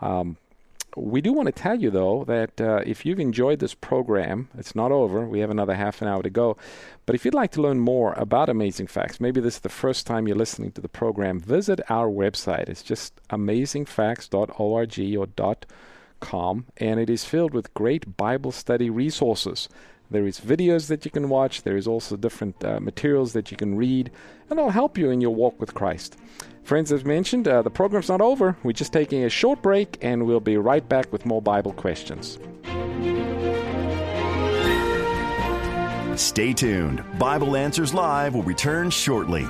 [0.00, 0.38] um,
[0.96, 4.74] we do want to tell you, though, that uh, if you've enjoyed this program, it's
[4.74, 5.26] not over.
[5.26, 6.56] We have another half an hour to go.
[7.06, 10.06] But if you'd like to learn more about Amazing Facts, maybe this is the first
[10.06, 12.68] time you're listening to the program, visit our website.
[12.68, 15.56] It's just amazingfacts.org or
[16.20, 19.68] .com, and it is filled with great Bible study resources.
[20.12, 21.62] There is videos that you can watch.
[21.62, 24.10] There is also different uh, materials that you can read,
[24.48, 26.16] and it'll help you in your walk with Christ.
[26.64, 28.56] Friends, as mentioned, uh, the program's not over.
[28.64, 32.40] We're just taking a short break, and we'll be right back with more Bible questions.
[36.20, 37.04] Stay tuned.
[37.20, 39.44] Bible Answers Live will return shortly.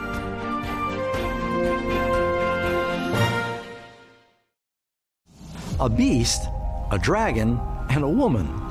[5.81, 6.43] A beast,
[6.91, 8.70] a dragon, and a woman.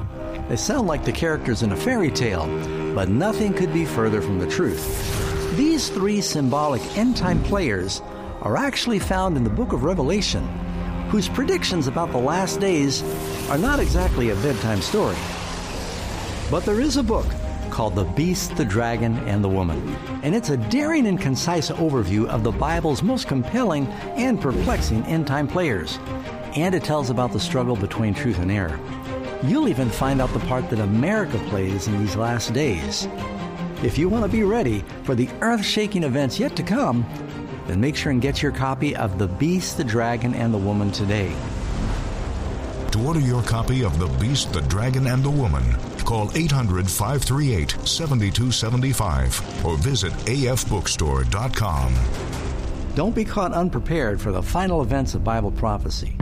[0.50, 2.48] They sound like the characters in a fairy tale,
[2.96, 5.56] but nothing could be further from the truth.
[5.56, 8.02] These three symbolic end time players
[8.42, 10.48] are actually found in the book of Revelation,
[11.10, 13.04] whose predictions about the last days
[13.50, 15.18] are not exactly a bedtime story.
[16.50, 17.28] But there is a book
[17.70, 22.26] called The Beast, the Dragon, and the Woman, and it's a daring and concise overview
[22.26, 23.86] of the Bible's most compelling
[24.18, 26.00] and perplexing end time players.
[26.56, 28.80] And it tells about the struggle between truth and error.
[29.43, 33.08] You'll even find out the part that America plays in these last days.
[33.84, 37.06] If you want to be ready for the earth shaking events yet to come,
[37.65, 40.91] then make sure and get your copy of The Beast, the Dragon, and the Woman
[40.91, 41.34] today.
[42.91, 45.63] To order your copy of The Beast, the Dragon, and the Woman,
[46.04, 51.95] call 800 538 7275 or visit afbookstore.com.
[52.95, 56.17] Don't be caught unprepared for the final events of Bible prophecy.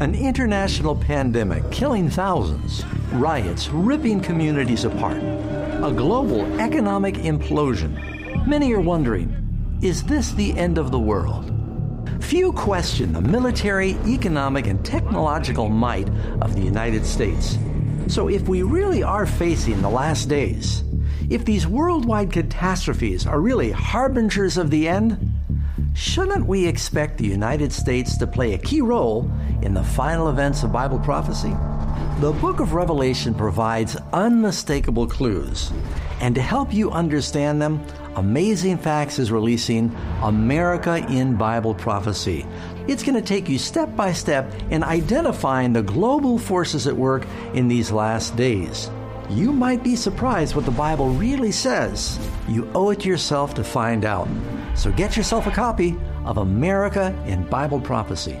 [0.00, 8.46] An international pandemic killing thousands, riots ripping communities apart, a global economic implosion.
[8.46, 9.36] Many are wondering
[9.82, 11.52] is this the end of the world?
[12.20, 16.08] Few question the military, economic, and technological might
[16.40, 17.58] of the United States.
[18.06, 20.82] So, if we really are facing the last days,
[21.28, 25.30] if these worldwide catastrophes are really harbingers of the end,
[25.92, 29.30] shouldn't we expect the United States to play a key role
[29.62, 31.54] in the final events of Bible prophecy?
[32.20, 35.72] The book of Revelation provides unmistakable clues,
[36.20, 37.84] and to help you understand them,
[38.16, 42.44] Amazing Facts is releasing America in Bible Prophecy.
[42.88, 47.26] It's going to take you step by step in identifying the global forces at work
[47.54, 48.90] in these last days.
[49.30, 52.18] You might be surprised what the Bible really says.
[52.48, 54.28] You owe it to yourself to find out.
[54.74, 58.40] So get yourself a copy of America in Bible Prophecy.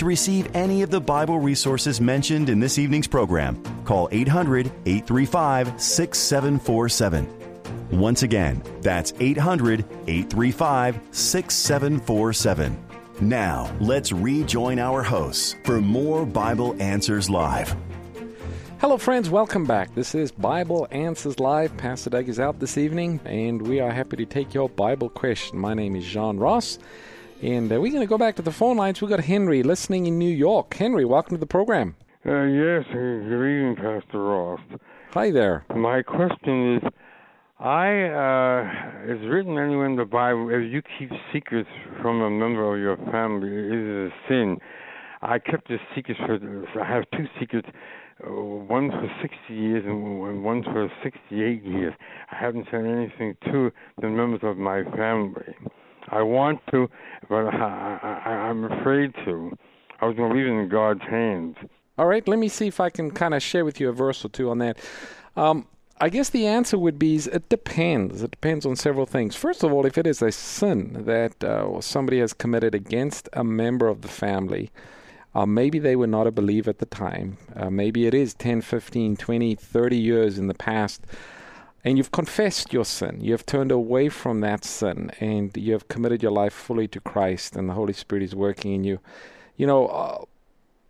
[0.00, 5.78] To receive any of the Bible resources mentioned in this evening's program, call 800 835
[5.78, 7.28] 6747.
[7.90, 12.82] Once again, that's 800 835 6747.
[13.20, 17.76] Now, let's rejoin our hosts for more Bible Answers Live.
[18.78, 19.28] Hello, friends.
[19.28, 19.94] Welcome back.
[19.94, 21.76] This is Bible Answers Live.
[21.76, 25.58] Pastor Doug is out this evening, and we are happy to take your Bible question.
[25.58, 26.78] My name is Jean Ross,
[27.42, 29.00] and uh, we're going to go back to the phone lines.
[29.00, 30.74] We've got Henry listening in New York.
[30.74, 31.96] Henry, welcome to the program.
[32.26, 34.60] Uh, yes, good evening, Pastor Ross.
[35.12, 35.64] Hi there.
[35.74, 36.82] My question is
[37.58, 41.68] I, uh, it's written anywhere in the Bible, if you keep secrets
[42.02, 44.58] from a member of your family, it is a sin.
[45.22, 46.38] I kept the secrets for,
[46.80, 47.68] I have two secrets,
[48.26, 51.94] uh, one for 60 years and one for 68 years.
[52.30, 55.54] I haven't said anything to the members of my family.
[56.08, 56.88] I want to,
[57.28, 59.56] but I, I, I'm afraid to.
[60.00, 61.56] I was going to leave it in God's hands.
[61.98, 64.24] All right, let me see if I can kind of share with you a verse
[64.24, 64.78] or two on that.
[65.36, 65.66] Um,
[66.02, 68.22] I guess the answer would be it depends.
[68.22, 69.36] It depends on several things.
[69.36, 73.44] First of all, if it is a sin that uh, somebody has committed against a
[73.44, 74.70] member of the family,
[75.34, 77.36] uh, maybe they were not a believer at the time.
[77.54, 81.06] Uh, maybe it is 10, 15, 20, 30 years in the past,
[81.84, 83.20] and you've confessed your sin.
[83.20, 87.00] You have turned away from that sin, and you have committed your life fully to
[87.00, 89.00] Christ, and the Holy Spirit is working in you.
[89.56, 90.24] You know, uh,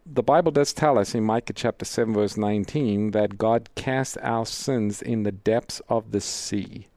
[0.07, 4.47] the Bible does tell us in Micah chapter 7, verse 19, that God cast our
[4.47, 6.89] sins in the depths of the sea.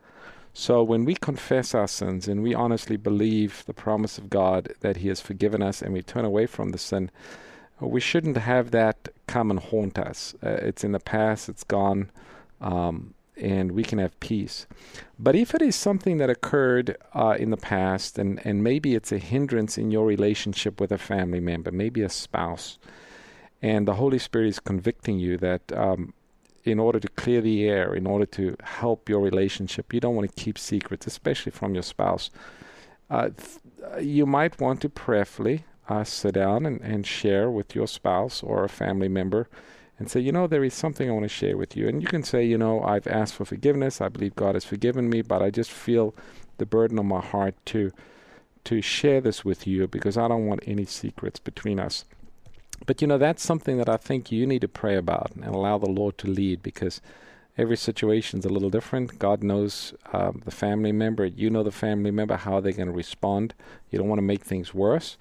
[0.53, 4.97] So when we confess our sins and we honestly believe the promise of God that
[4.97, 7.09] He has forgiven us and we turn away from the sin,
[7.79, 10.35] we shouldn't have that come and haunt us.
[10.43, 12.11] Uh, it's in the past, it's gone,
[12.61, 14.67] um, and we can have peace.
[15.17, 19.11] But if it is something that occurred uh, in the past, and, and maybe it's
[19.11, 22.77] a hindrance in your relationship with a family member, maybe a spouse,
[23.61, 26.13] and the Holy Spirit is convicting you that um,
[26.63, 30.33] in order to clear the air, in order to help your relationship, you don't want
[30.33, 32.29] to keep secrets, especially from your spouse.
[33.09, 37.87] Uh, th- you might want to prayerfully uh, sit down and, and share with your
[37.87, 39.47] spouse or a family member
[39.99, 41.87] and say, you know, there is something I want to share with you.
[41.87, 44.01] And you can say, you know, I've asked for forgiveness.
[44.01, 46.15] I believe God has forgiven me, but I just feel
[46.57, 47.91] the burden on my heart to
[48.65, 52.05] to share this with you because I don't want any secrets between us.
[52.85, 55.77] But you know, that's something that I think you need to pray about and allow
[55.77, 57.01] the Lord to lead because
[57.57, 59.19] every situation is a little different.
[59.19, 62.93] God knows um, the family member, you know the family member, how they're going to
[62.93, 63.53] respond.
[63.89, 65.17] You don't want to make things worse.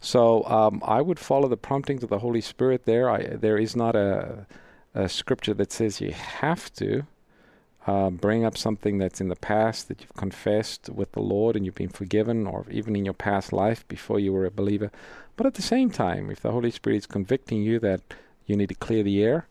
[0.00, 3.10] So um, I would follow the promptings of the Holy Spirit there.
[3.10, 4.46] I, there is not a,
[4.94, 7.06] a, scripture that says you have to
[7.86, 11.64] uh, bring up something that's in the past that you've confessed with the Lord and
[11.64, 14.90] you've been forgiven, or even in your past life before you were a believer.
[15.36, 18.00] But at the same time, if the Holy Spirit is convicting you that
[18.46, 19.46] you need to clear the air,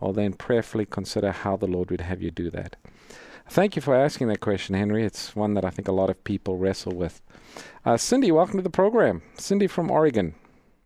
[0.00, 2.76] well, then prayerfully consider how the Lord would have you do that.
[3.52, 5.04] Thank you for asking that question, Henry.
[5.04, 7.20] It's one that I think a lot of people wrestle with.
[7.84, 9.20] Uh, Cindy, welcome to the program.
[9.34, 10.34] Cindy from Oregon.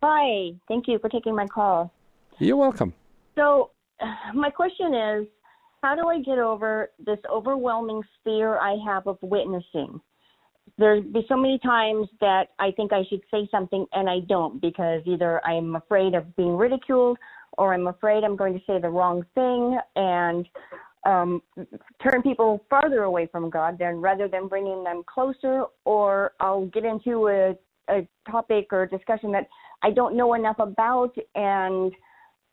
[0.03, 0.51] Hi.
[0.67, 1.93] Thank you for taking my call.
[2.39, 2.93] You're welcome.
[3.35, 3.71] So,
[4.33, 5.27] my question is
[5.81, 10.01] how do I get over this overwhelming fear I have of witnessing?
[10.77, 14.61] there's be so many times that I think I should say something and I don't
[14.61, 17.17] because either I'm afraid of being ridiculed
[17.57, 20.47] or I'm afraid I'm going to say the wrong thing and
[21.07, 21.41] um,
[22.03, 26.83] turn people farther away from God than rather than bringing them closer or I'll get
[26.83, 27.55] into a,
[27.89, 29.47] a topic or discussion that
[29.81, 31.93] I don't know enough about and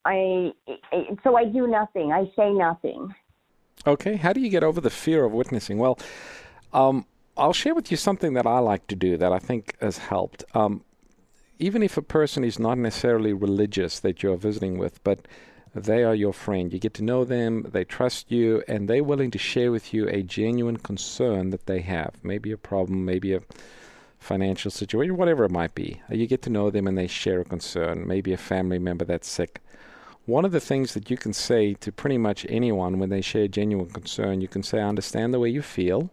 [0.04, 0.52] I
[1.24, 2.12] so I do nothing.
[2.12, 3.12] I say nothing.
[3.86, 5.78] Okay, how do you get over the fear of witnessing?
[5.78, 5.98] Well,
[6.72, 7.06] um,
[7.36, 10.44] I'll share with you something that I like to do that I think has helped.
[10.54, 10.84] Um,
[11.58, 15.26] even if a person is not necessarily religious that you're visiting with, but
[15.74, 19.32] they are your friend, you get to know them, they trust you, and they're willing
[19.32, 22.14] to share with you a genuine concern that they have.
[22.22, 23.40] Maybe a problem, maybe a
[24.20, 26.00] financial situation, whatever it might be.
[26.08, 29.28] You get to know them and they share a concern, maybe a family member that's
[29.28, 29.60] sick.
[30.26, 33.44] one of the things that you can say to pretty much anyone when they share
[33.44, 36.10] a genuine concern, you can say, I understand the way you feel.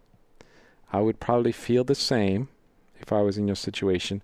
[0.91, 2.49] I would probably feel the same
[2.99, 4.22] if I was in your situation,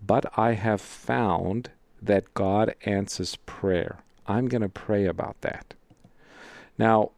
[0.00, 1.70] but I have found
[2.00, 4.03] that God answers prayer.
[4.26, 5.74] I'm going to pray about that.
[6.78, 7.10] Now,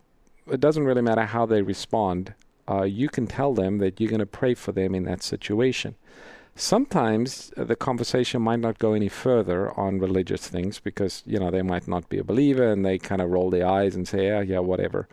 [0.50, 2.34] it doesn't really matter how they respond.
[2.68, 5.94] Uh, you can tell them that you're going to pray for them in that situation.
[6.54, 11.50] Sometimes uh, the conversation might not go any further on religious things because, you know,
[11.50, 14.28] they might not be a believer and they kind of roll their eyes and say,
[14.28, 15.06] yeah, yeah, whatever.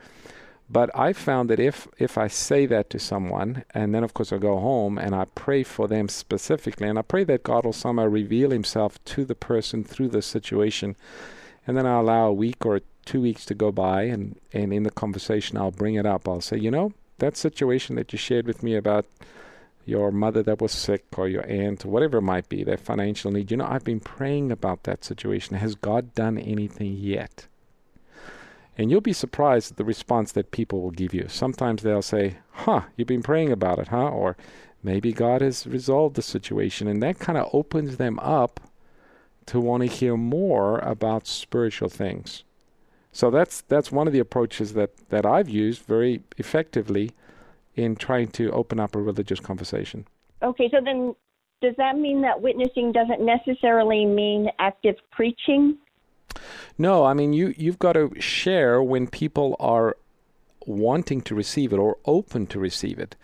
[0.70, 4.32] But I found that if, if I say that to someone, and then of course
[4.32, 7.74] I go home and I pray for them specifically, and I pray that God will
[7.74, 10.96] somehow reveal Himself to the person through the situation,
[11.66, 14.84] and then I'll allow a week or two weeks to go by, and, and in
[14.84, 16.28] the conversation I'll bring it up.
[16.28, 19.06] I'll say, you know, that situation that you shared with me about
[19.86, 23.32] your mother that was sick or your aunt or whatever it might be, their financial
[23.32, 23.52] need.
[23.52, 25.58] You know, I've been praying about that situation.
[25.58, 27.48] Has God done anything yet?
[28.78, 31.28] And you'll be surprised at the response that people will give you.
[31.28, 34.10] Sometimes they'll say, Huh, you've been praying about it, huh?
[34.10, 34.36] Or
[34.82, 36.88] maybe God has resolved the situation.
[36.88, 38.60] And that kind of opens them up
[39.48, 42.44] to want to hear more about spiritual things.
[43.12, 47.12] So that's that's one of the approaches that, that I've used very effectively
[47.76, 50.08] in trying to open up a religious conversation.
[50.42, 51.16] Okay, so then
[51.62, 55.78] does that mean that witnessing doesn't necessarily mean active preaching?
[56.78, 59.96] No, I mean you you've got to share when people are
[60.66, 63.16] wanting to receive it or open to receive it.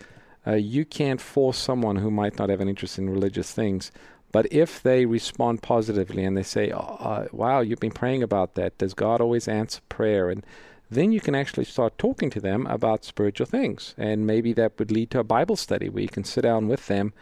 [0.46, 3.92] Uh, you can't force someone who might not have an interest in religious things.
[4.32, 8.78] But if they respond positively and they say, oh, "Wow, you've been praying about that.
[8.78, 10.44] Does God always answer prayer?" and
[10.90, 13.94] then you can actually start talking to them about spiritual things.
[13.96, 16.88] And maybe that would lead to a Bible study where you can sit down with
[16.88, 17.12] them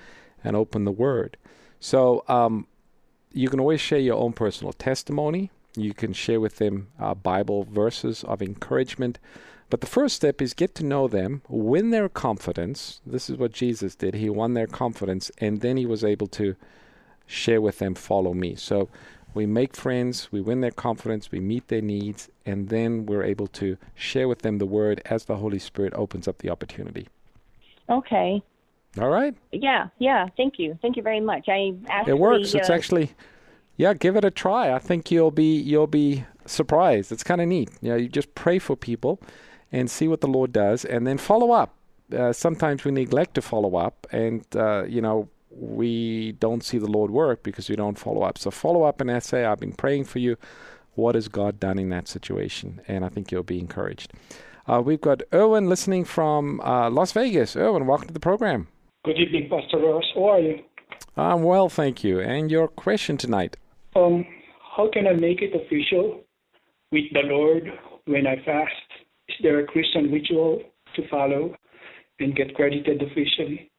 [0.43, 1.37] and open the Word.
[1.79, 2.67] So um,
[3.33, 5.51] you can always share your own personal testimony.
[5.77, 9.19] You can share with them uh, Bible verses of encouragement.
[9.69, 13.03] But the first step is get to know them, win their confidence.
[13.05, 14.15] This is what Jesus did.
[14.15, 16.57] He won their confidence, and then he was able to
[17.29, 18.57] share with them, follow me.
[18.57, 18.89] So
[19.35, 23.47] we make friends, we win their confidence, we meet their needs, and then we're able
[23.47, 27.07] to share with them the word as the Holy Spirit opens up the opportunity.
[27.89, 28.43] Okay.
[29.01, 29.37] All right.
[29.53, 30.27] Yeah, yeah.
[30.37, 30.77] Thank you.
[30.83, 31.49] Thank you very much.
[31.49, 32.55] I actually, It works.
[32.55, 33.13] Uh, it's actually
[33.79, 34.73] yeah, give it a try.
[34.73, 37.13] I think you'll be you'll be surprised.
[37.13, 37.71] It's kind of neat.
[37.81, 39.21] You know, you just pray for people
[39.71, 41.75] and see what the Lord does and then follow up.
[42.13, 46.87] Uh, sometimes we neglect to follow up and uh, you know we don't see the
[46.87, 48.39] Lord work because we don't follow up.
[48.39, 50.37] So follow up and say, I've been praying for you.
[50.95, 52.81] What has God done in that situation?
[52.89, 54.13] And I think you'll be encouraged.
[54.67, 57.57] Uh, we've got Erwin listening from uh, Las Vegas.
[57.57, 58.69] Erwin, welcome to the program.
[59.05, 60.05] Good evening, Pastor Ross.
[60.15, 60.59] How are you?
[61.17, 62.21] I'm well, thank you.
[62.21, 63.57] And your question tonight?
[63.97, 64.27] Um,
[64.77, 66.21] how can I make it official
[66.93, 67.65] with the Lord
[68.05, 68.73] when I fast?
[69.29, 70.63] Is there a Christian ritual
[70.97, 71.55] to follow
[72.21, 73.71] and get credited officially?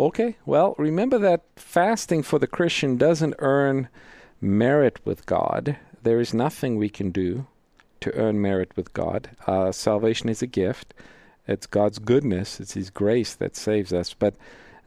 [0.00, 3.90] Okay, well, remember that fasting for the Christian doesn't earn
[4.40, 5.76] merit with God.
[6.02, 7.46] There is nothing we can do
[8.00, 9.28] to earn merit with God.
[9.46, 10.94] Uh, salvation is a gift.
[11.46, 14.14] It's God's goodness, it's His grace that saves us.
[14.14, 14.36] But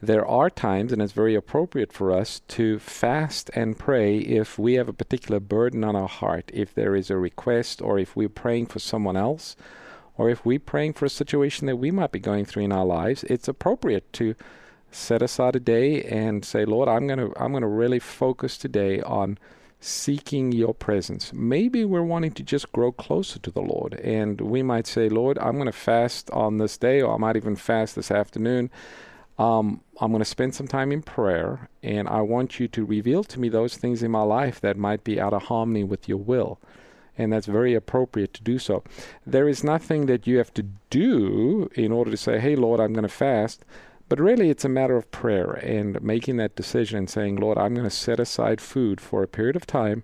[0.01, 4.74] there are times, and it's very appropriate for us to fast and pray if we
[4.74, 8.30] have a particular burden on our heart, if there is a request, or if we're
[8.30, 9.55] praying for someone else,
[10.18, 12.86] or if we're praying for a situation that we might be going through in our
[12.86, 13.24] lives.
[13.26, 14.34] It's appropriate to
[14.94, 18.58] set aside a day and say, Lord, I'm going to I'm going to really focus
[18.58, 19.38] today on
[19.80, 21.34] seeking your presence.
[21.34, 25.38] Maybe we're wanting to just grow closer to the Lord and we might say, Lord,
[25.39, 28.72] I'm going to fast on this day or I might even fast this afternoon.
[29.38, 33.24] Um, I'm going to spend some time in prayer and I want you to reveal
[33.26, 36.20] to me those things in my life that might be out of harmony with your
[36.20, 36.62] will.
[37.18, 38.84] And that's very appropriate to do so.
[39.26, 42.94] There is nothing that you have to do in order to say, Hey, Lord, I'm
[42.94, 43.66] going to fast
[44.14, 47.74] but really, it's a matter of prayer and making that decision and saying, Lord, I'm
[47.74, 50.03] going to set aside food for a period of time,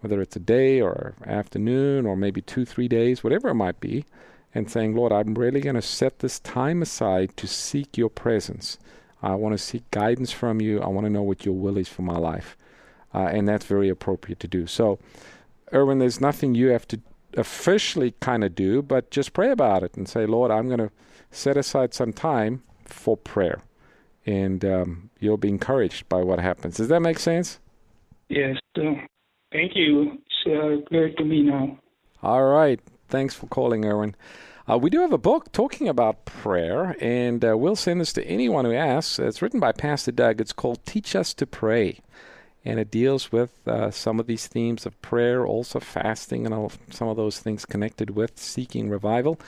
[0.00, 4.06] whether it's a day or afternoon or maybe two, three days, whatever it might be,
[4.56, 8.76] and saying, Lord, I'm really going to set this time aside to seek your presence.
[9.22, 10.80] I want to seek guidance from you.
[10.80, 12.56] I want to know what your will is for my life.
[13.14, 14.66] Uh, and that's very appropriate to do.
[14.66, 14.98] So,
[15.72, 17.00] Erwin, there's nothing you have to
[17.36, 20.90] officially kind of do, but just pray about it and say, Lord, I'm going to
[21.30, 23.62] set aside some time for prayer,
[24.26, 26.76] and um, you'll be encouraged by what happens.
[26.76, 27.58] Does that make sense?
[28.28, 28.56] Yes.
[28.76, 28.94] Uh,
[29.52, 30.18] thank you.
[30.46, 31.78] It's uh, clear to me now.
[32.22, 32.80] All right.
[33.08, 34.14] Thanks for calling, Erwin.
[34.66, 38.24] Uh, we do have a book talking about prayer, and uh, we'll send this to
[38.26, 39.18] anyone who asks.
[39.18, 40.40] It's written by Pastor Doug.
[40.40, 42.00] It's called Teach Us to Pray.
[42.64, 46.72] and it deals with uh, some of these themes of prayer, also fasting, and all,
[46.90, 49.38] some of those things connected with seeking revival.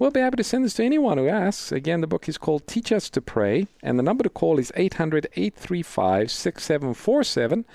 [0.00, 1.70] We'll be happy to send this to anyone who asks.
[1.70, 4.72] Again, the book is called Teach Us to Pray, and the number to call is
[4.74, 7.66] 800 835 6747.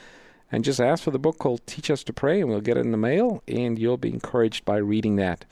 [0.52, 2.80] And just ask for the book called Teach Us to Pray, and we'll get it
[2.80, 5.46] in the mail, and you'll be encouraged by reading that.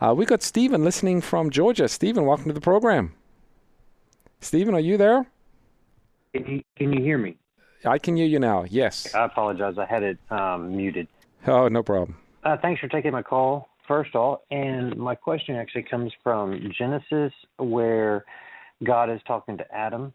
[0.00, 1.86] Uh, we got Stephen listening from Georgia.
[1.86, 3.12] Stephen, welcome to the program.
[4.40, 5.26] Stephen, are you there?
[6.32, 7.36] Can you, can you hear me?
[7.84, 8.64] I can hear you now.
[8.70, 9.14] Yes.
[9.14, 9.76] I apologize.
[9.76, 11.08] I had it um, muted.
[11.46, 12.16] Oh, no problem.
[12.42, 14.42] Uh, thanks for taking my call, first of all.
[14.50, 18.24] And my question actually comes from Genesis, where
[18.84, 20.12] God is talking to Adam,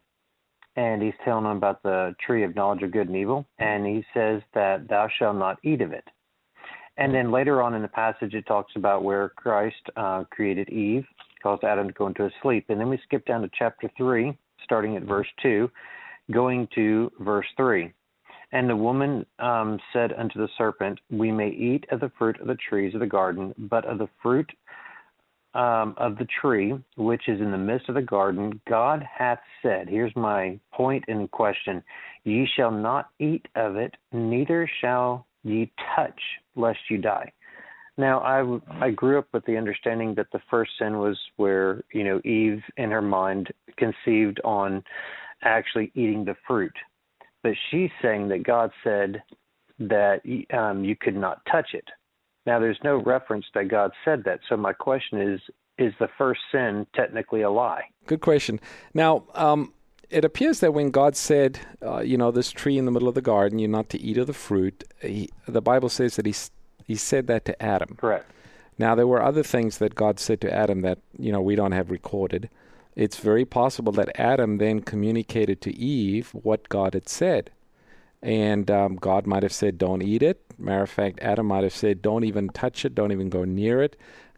[0.76, 3.46] and he's telling him about the tree of knowledge of good and evil.
[3.58, 6.04] And he says that thou shalt not eat of it.
[6.98, 11.04] And then later on in the passage, it talks about where Christ uh, created Eve,
[11.42, 12.66] caused Adam to go into a sleep.
[12.68, 15.70] And then we skip down to chapter 3, starting at verse 2
[16.30, 17.92] going to verse 3.
[18.52, 22.46] And the woman um, said unto the serpent, We may eat of the fruit of
[22.46, 24.50] the trees of the garden, but of the fruit
[25.54, 29.88] um, of the tree which is in the midst of the garden, God hath said,
[29.88, 31.82] Here's my point in question
[32.24, 36.20] Ye shall not eat of it, neither shall ye touch,
[36.56, 37.32] lest you die.
[37.98, 42.04] Now, I, I grew up with the understanding that the first sin was where, you
[42.04, 44.82] know, Eve in her mind conceived on
[45.42, 46.72] actually eating the fruit.
[47.42, 49.22] But she's saying that God said
[49.78, 50.20] that
[50.56, 51.88] um, you could not touch it.
[52.46, 54.40] Now, there's no reference that God said that.
[54.48, 55.40] So my question is:
[55.78, 57.82] Is the first sin technically a lie?
[58.06, 58.60] Good question.
[58.94, 59.72] Now, um,
[60.10, 63.14] it appears that when God said, uh, you know, this tree in the middle of
[63.14, 64.84] the garden, you're not to eat of the fruit.
[65.00, 66.34] He, the Bible says that he
[66.84, 67.96] he said that to Adam.
[67.96, 68.30] Correct.
[68.78, 71.72] Now, there were other things that God said to Adam that you know we don't
[71.72, 72.50] have recorded
[72.94, 77.50] it's very possible that Adam then communicated to Eve what God had said.
[78.22, 80.40] And um, God might have said, Don't eat it.
[80.58, 83.82] Matter of fact, Adam might have said, Don't even touch it, don't even go near
[83.82, 83.96] it.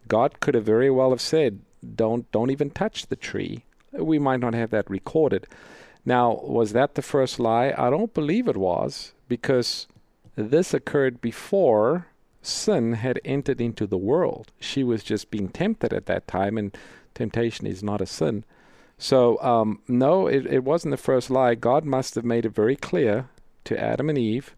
[0.08, 1.60] God could have very well have said,
[1.94, 3.64] Don't don't even touch the tree.
[3.92, 5.46] We might not have that recorded.
[6.04, 7.74] Now, was that the first lie?
[7.76, 9.86] I don't believe it was, because
[10.36, 12.08] this occurred before
[12.42, 14.52] sin had entered into the world.
[14.60, 16.76] She was just being tempted at that time, and
[17.14, 18.44] temptation is not a sin.
[18.98, 21.54] So, um, no, it, it wasn't the first lie.
[21.54, 23.28] God must have made it very clear
[23.64, 24.54] to Adam and Eve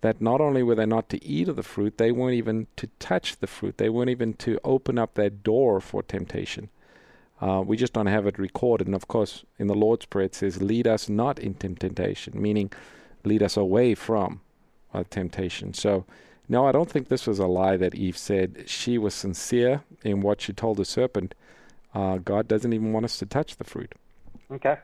[0.00, 2.88] that not only were they not to eat of the fruit, they weren't even to
[2.98, 3.76] touch the fruit.
[3.78, 6.70] They weren't even to open up that door for temptation.
[7.40, 8.86] Uh, we just don't have it recorded.
[8.86, 12.72] And of course, in the Lord's Prayer, it says, Lead us not into temptation, meaning
[13.24, 14.40] lead us away from
[14.92, 15.74] uh, temptation.
[15.74, 16.04] So,
[16.48, 18.64] no, I don't think this was a lie that Eve said.
[18.66, 21.34] She was sincere in what she told the serpent
[21.94, 23.94] uh, God doesn't even want us to touch the fruit.
[24.50, 24.76] Okay.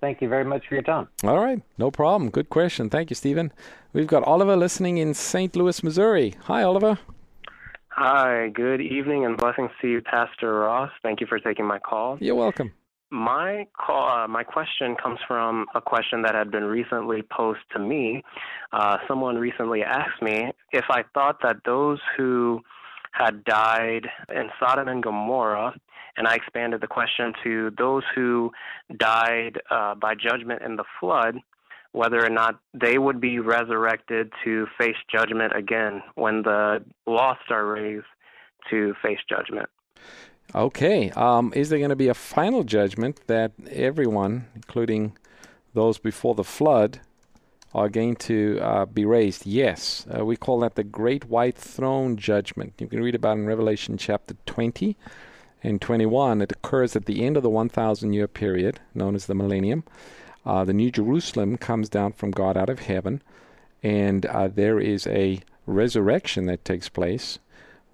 [0.00, 1.08] Thank you very much for your time.
[1.22, 1.62] All right.
[1.78, 2.30] No problem.
[2.30, 2.90] Good question.
[2.90, 3.52] Thank you, Stephen.
[3.94, 5.56] We've got Oliver listening in St.
[5.56, 6.34] Louis, Missouri.
[6.42, 6.98] Hi, Oliver.
[7.88, 8.48] Hi.
[8.48, 10.90] Good evening and blessings to you, Pastor Ross.
[11.02, 12.18] Thank you for taking my call.
[12.20, 12.72] You're welcome.
[13.10, 17.78] My call, uh, my question comes from a question that had been recently posed to
[17.78, 18.24] me.
[18.72, 22.60] Uh, someone recently asked me if I thought that those who
[23.12, 25.74] had died in Sodom and Gomorrah
[26.16, 28.52] and I expanded the question to those who
[28.96, 31.38] died uh, by judgment in the flood,
[31.92, 37.66] whether or not they would be resurrected to face judgment again when the lost are
[37.66, 38.06] raised
[38.70, 39.68] to face judgment.
[40.54, 41.10] Okay.
[41.10, 45.16] Um, is there going to be a final judgment that everyone, including
[45.72, 47.00] those before the flood,
[47.74, 49.46] are going to uh, be raised?
[49.46, 50.06] Yes.
[50.16, 52.74] Uh, we call that the Great White Throne Judgment.
[52.78, 54.96] You can read about in Revelation chapter 20
[55.64, 59.34] in 21, it occurs at the end of the 1,000 year period, known as the
[59.34, 59.82] millennium.
[60.44, 63.22] Uh, the New Jerusalem comes down from God out of heaven,
[63.82, 67.38] and uh, there is a resurrection that takes place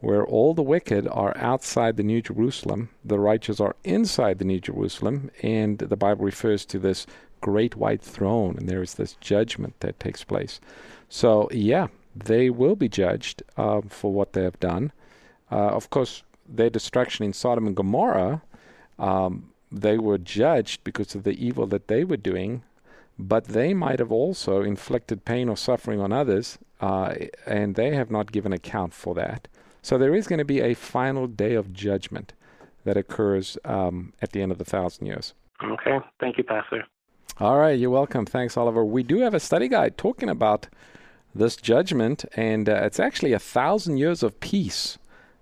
[0.00, 4.60] where all the wicked are outside the New Jerusalem, the righteous are inside the New
[4.60, 7.06] Jerusalem, and the Bible refers to this
[7.40, 10.60] great white throne, and there is this judgment that takes place.
[11.08, 14.90] So, yeah, they will be judged uh, for what they have done.
[15.52, 18.42] Uh, of course, their destruction in Sodom and Gomorrah,
[18.98, 22.62] um, they were judged because of the evil that they were doing,
[23.18, 27.14] but they might have also inflicted pain or suffering on others, uh,
[27.46, 29.46] and they have not given account for that.
[29.82, 32.32] So there is going to be a final day of judgment
[32.84, 35.34] that occurs um, at the end of the thousand years.
[35.62, 35.98] Okay.
[36.18, 36.84] Thank you, Pastor.
[37.38, 37.78] All right.
[37.78, 38.26] You're welcome.
[38.26, 38.84] Thanks, Oliver.
[38.84, 40.68] We do have a study guide talking about
[41.34, 44.98] this judgment, and uh, it's actually a thousand years of peace.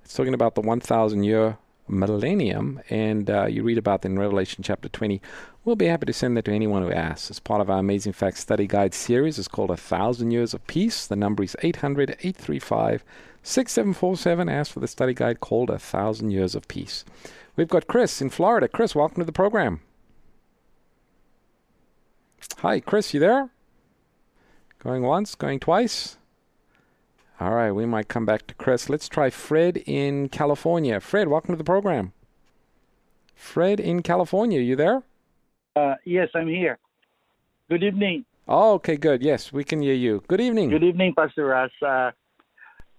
[0.09, 4.65] It's talking about the 1,000 year millennium, and uh, you read about that in Revelation
[4.65, 5.21] chapter 20.
[5.67, 7.31] We'll be happy to send that to anyone who asks.
[7.31, 10.67] As part of our Amazing Facts Study Guide series, it's called A Thousand Years of
[10.67, 11.07] Peace.
[11.07, 13.05] The number is 800 835
[13.43, 14.49] 6747.
[14.49, 17.05] Ask for the study guide called A Thousand Years of Peace.
[17.55, 18.67] We've got Chris in Florida.
[18.67, 19.83] Chris, welcome to the program.
[22.61, 23.51] Hi, Chris, you there?
[24.79, 26.17] Going once, going twice?
[27.41, 28.91] All right, we might come back to Chris.
[28.91, 30.99] Let's try Fred in California.
[30.99, 32.13] Fred, welcome to the program.
[33.37, 35.05] Fred in California, you there?
[35.77, 36.79] Uh, yes, I'm here.
[37.71, 38.25] Good evening.
[38.49, 39.23] Oh, okay, good.
[39.23, 40.25] Yes, we can hear you.
[40.27, 40.71] Good evening.
[40.71, 41.71] Good evening, Pastor Ross.
[41.81, 42.11] Uh,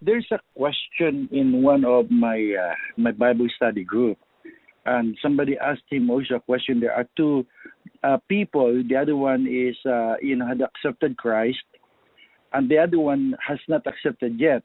[0.01, 4.17] there's a question in one of my uh, my Bible study group,
[4.85, 6.79] and somebody asked him also a question.
[6.79, 7.45] There are two
[8.03, 8.83] uh, people.
[8.87, 11.57] The other one is uh, you know had accepted Christ,
[12.53, 14.63] and the other one has not accepted yet.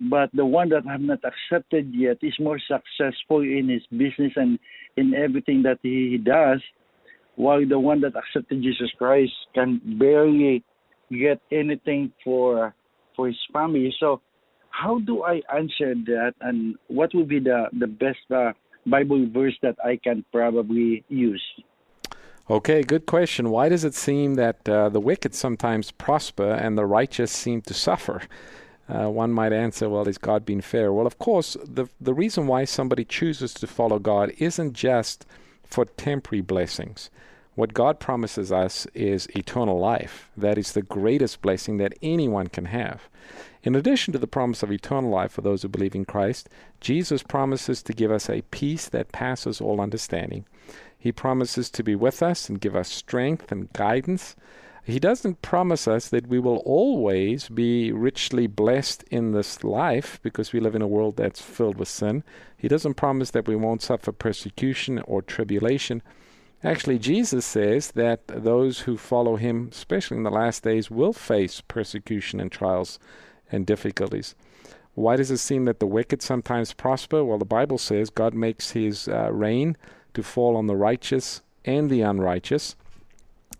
[0.00, 4.58] But the one that have not accepted yet is more successful in his business and
[4.96, 6.60] in everything that he does,
[7.36, 10.64] while the one that accepted Jesus Christ can barely
[11.10, 12.74] get anything for
[13.14, 13.94] for his family.
[14.00, 14.20] So,
[14.70, 18.52] how do I answer that, and what would be the the best uh,
[18.86, 21.42] Bible verse that I can probably use?
[22.50, 23.48] Okay, good question.
[23.48, 27.72] Why does it seem that uh, the wicked sometimes prosper and the righteous seem to
[27.72, 28.20] suffer?
[28.86, 30.92] Uh, one might answer, well, is God being fair?
[30.92, 35.24] Well, of course, the, the reason why somebody chooses to follow God isn't just
[35.62, 37.08] for temporary blessings.
[37.54, 40.30] What God promises us is eternal life.
[40.36, 43.08] That is the greatest blessing that anyone can have.
[43.62, 46.50] In addition to the promise of eternal life for those who believe in Christ,
[46.82, 50.44] Jesus promises to give us a peace that passes all understanding.
[51.04, 54.34] He promises to be with us and give us strength and guidance.
[54.82, 60.54] He doesn't promise us that we will always be richly blessed in this life because
[60.54, 62.24] we live in a world that's filled with sin.
[62.56, 66.00] He doesn't promise that we won't suffer persecution or tribulation.
[66.62, 71.60] Actually, Jesus says that those who follow him, especially in the last days, will face
[71.60, 72.98] persecution and trials
[73.52, 74.34] and difficulties.
[74.94, 77.22] Why does it seem that the wicked sometimes prosper?
[77.22, 79.28] Well, the Bible says God makes his uh,
[80.14, 82.76] to fall on the righteous and the unrighteous.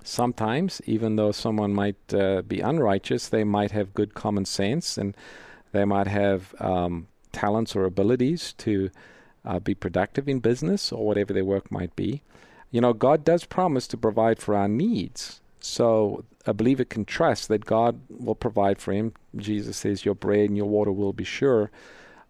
[0.02, 5.16] Sometimes, even though someone might uh, be unrighteous, they might have good common sense and
[5.72, 8.90] they might have um, talents or abilities to
[9.44, 12.22] uh, be productive in business or whatever their work might be.
[12.70, 15.40] You know, God does promise to provide for our needs.
[15.60, 19.14] So a believer can trust that God will provide for him.
[19.36, 21.70] Jesus says, Your bread and your water will be sure.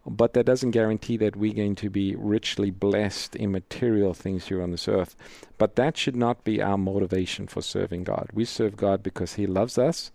[0.06, 4.62] But that doesn't guarantee that we're going to be richly blessed in material things here
[4.62, 5.16] on this earth.
[5.56, 8.28] But that should not be our motivation for serving God.
[8.32, 10.10] We serve God because He loves us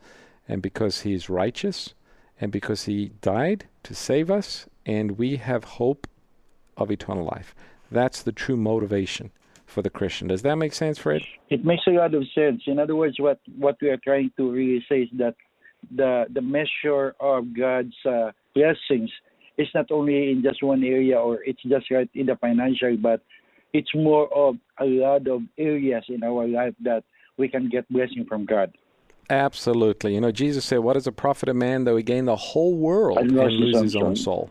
[0.48, 1.94] and because He is righteous
[2.40, 6.08] and because He died to save us and we have hope
[6.78, 7.56] of eternal life.
[7.92, 9.32] That's the true motivation
[9.66, 10.28] for the Christian.
[10.28, 11.22] Does that make sense, Fred?
[11.50, 12.64] It makes a lot of sense.
[12.68, 15.36] In other words, what, what we are trying to really say is that
[15.96, 19.10] the the measure of God's uh, blessings
[19.60, 23.22] is not only in just one area or it's just right in the financial, but
[23.74, 27.04] it's more of a lot of areas in our life that
[27.38, 28.74] we can get blessing from God.
[29.30, 30.16] Absolutely.
[30.16, 32.76] You know, Jesus said, What is a profit a man though he gain the whole
[32.76, 34.50] world and, and lose his own soul?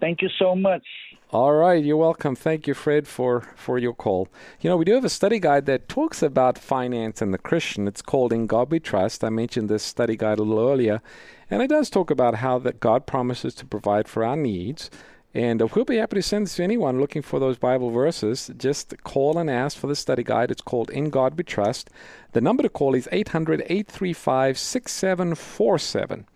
[0.00, 0.84] Thank you so much.
[1.30, 2.36] All right, you're welcome.
[2.36, 4.28] Thank you, Fred, for, for your call.
[4.60, 7.88] You know, we do have a study guide that talks about finance and the Christian.
[7.88, 9.24] It's called In God We Trust.
[9.24, 11.02] I mentioned this study guide a little earlier,
[11.50, 14.90] and it does talk about how that God promises to provide for our needs.
[15.34, 18.50] And uh, we'll be happy to send this to anyone looking for those Bible verses.
[18.56, 20.52] Just call and ask for the study guide.
[20.52, 21.90] It's called In God We Trust.
[22.32, 26.26] The number to call is 800 835 6747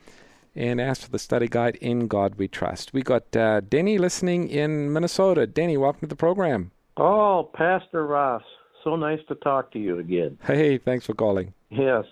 [0.56, 2.92] and ask for the study guide In God We Trust.
[2.92, 5.46] We got uh, Denny listening in Minnesota.
[5.46, 6.72] Denny, welcome to the program.
[6.96, 8.42] Oh, Pastor Ross,
[8.82, 10.36] so nice to talk to you again.
[10.44, 11.54] Hey, thanks for calling.
[11.70, 12.04] Yes.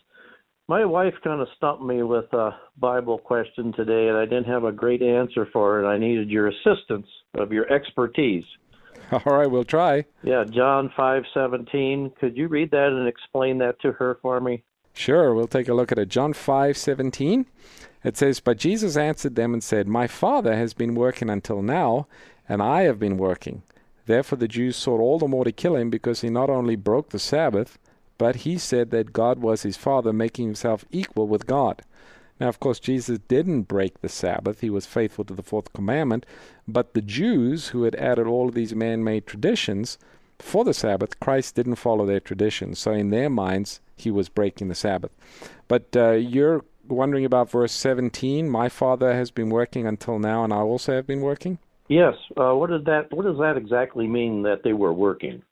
[0.69, 4.64] My wife kind of stumped me with a Bible question today, and I didn't have
[4.64, 5.87] a great answer for it.
[5.87, 8.45] I needed your assistance of your expertise.
[9.12, 10.05] All right, we'll try.
[10.25, 12.11] Yeah, John five seventeen.
[12.19, 14.64] Could you read that and explain that to her for me?
[14.93, 16.09] Sure, we'll take a look at it.
[16.09, 17.47] John five seventeen.
[18.03, 22.09] It says, But Jesus answered them and said, My Father has been working until now,
[22.49, 23.62] and I have been working.
[24.07, 27.11] Therefore the Jews sought all the more to kill him, because he not only broke
[27.11, 27.79] the Sabbath,
[28.19, 31.83] but he said that God was his Father, making himself equal with God.
[32.39, 34.61] Now, of course, Jesus didn't break the Sabbath.
[34.61, 36.27] He was faithful to the fourth commandment.
[36.69, 39.99] But the Jews, who had added all of these man made traditions
[40.39, 42.79] for the Sabbath, Christ didn't follow their traditions.
[42.79, 45.12] So, in their minds, he was breaking the Sabbath.
[45.67, 50.53] But uh, you're wondering about verse 17 My Father has been working until now, and
[50.53, 51.59] I also have been working?
[51.89, 52.14] Yes.
[52.37, 53.12] Uh, what did that?
[53.12, 55.43] What does that exactly mean that they were working?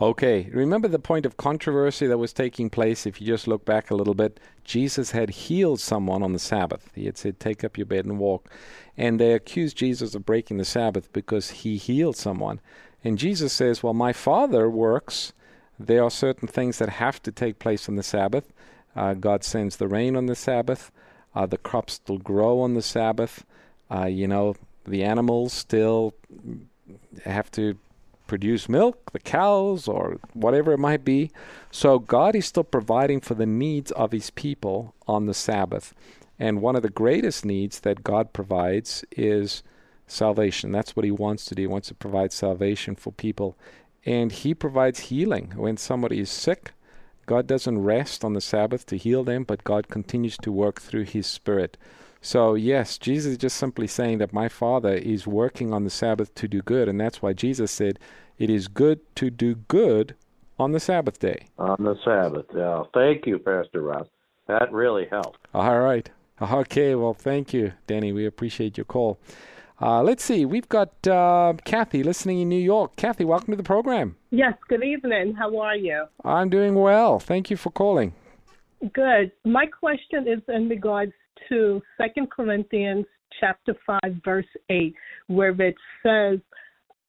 [0.00, 3.06] Okay, remember the point of controversy that was taking place?
[3.06, 6.90] If you just look back a little bit, Jesus had healed someone on the Sabbath.
[6.94, 8.48] He had said, Take up your bed and walk.
[8.96, 12.60] And they accused Jesus of breaking the Sabbath because he healed someone.
[13.02, 15.32] And Jesus says, Well, my Father works.
[15.78, 18.52] There are certain things that have to take place on the Sabbath.
[18.94, 20.90] Uh, God sends the rain on the Sabbath.
[21.34, 23.44] Uh, the crops still grow on the Sabbath.
[23.90, 24.54] Uh, you know,
[24.84, 26.14] the animals still
[27.24, 27.76] have to
[28.30, 31.32] produce milk, the cows, or whatever it might be.
[31.72, 35.92] So God is still providing for the needs of his people on the Sabbath.
[36.38, 39.64] And one of the greatest needs that God provides is
[40.06, 40.70] salvation.
[40.70, 41.62] That's what he wants to do.
[41.62, 43.58] He wants to provide salvation for people.
[44.06, 45.52] And he provides healing.
[45.56, 46.70] When somebody is sick,
[47.26, 51.06] God doesn't rest on the Sabbath to heal them, but God continues to work through
[51.06, 51.76] his Spirit.
[52.22, 56.34] So, yes, Jesus is just simply saying that my Father is working on the Sabbath
[56.34, 56.86] to do good.
[56.86, 57.98] And that's why Jesus said,
[58.40, 60.16] It is good to do good
[60.58, 61.48] on the Sabbath day.
[61.58, 62.46] On the Sabbath.
[62.56, 62.84] Yeah.
[62.94, 64.06] Thank you, Pastor Ross.
[64.48, 65.46] That really helped.
[65.52, 66.08] All right.
[66.40, 66.94] Okay.
[66.94, 68.12] Well, thank you, Danny.
[68.12, 69.20] We appreciate your call.
[69.78, 70.46] Uh, let's see.
[70.46, 72.96] We've got uh, Kathy listening in New York.
[72.96, 74.16] Kathy, welcome to the program.
[74.30, 75.34] Yes, good evening.
[75.34, 76.06] How are you?
[76.24, 77.18] I'm doing well.
[77.18, 78.14] Thank you for calling.
[78.94, 79.32] Good.
[79.44, 81.12] My question is in regards
[81.50, 83.04] to Second Corinthians
[83.38, 84.94] chapter 5 verse 8
[85.26, 86.38] where it says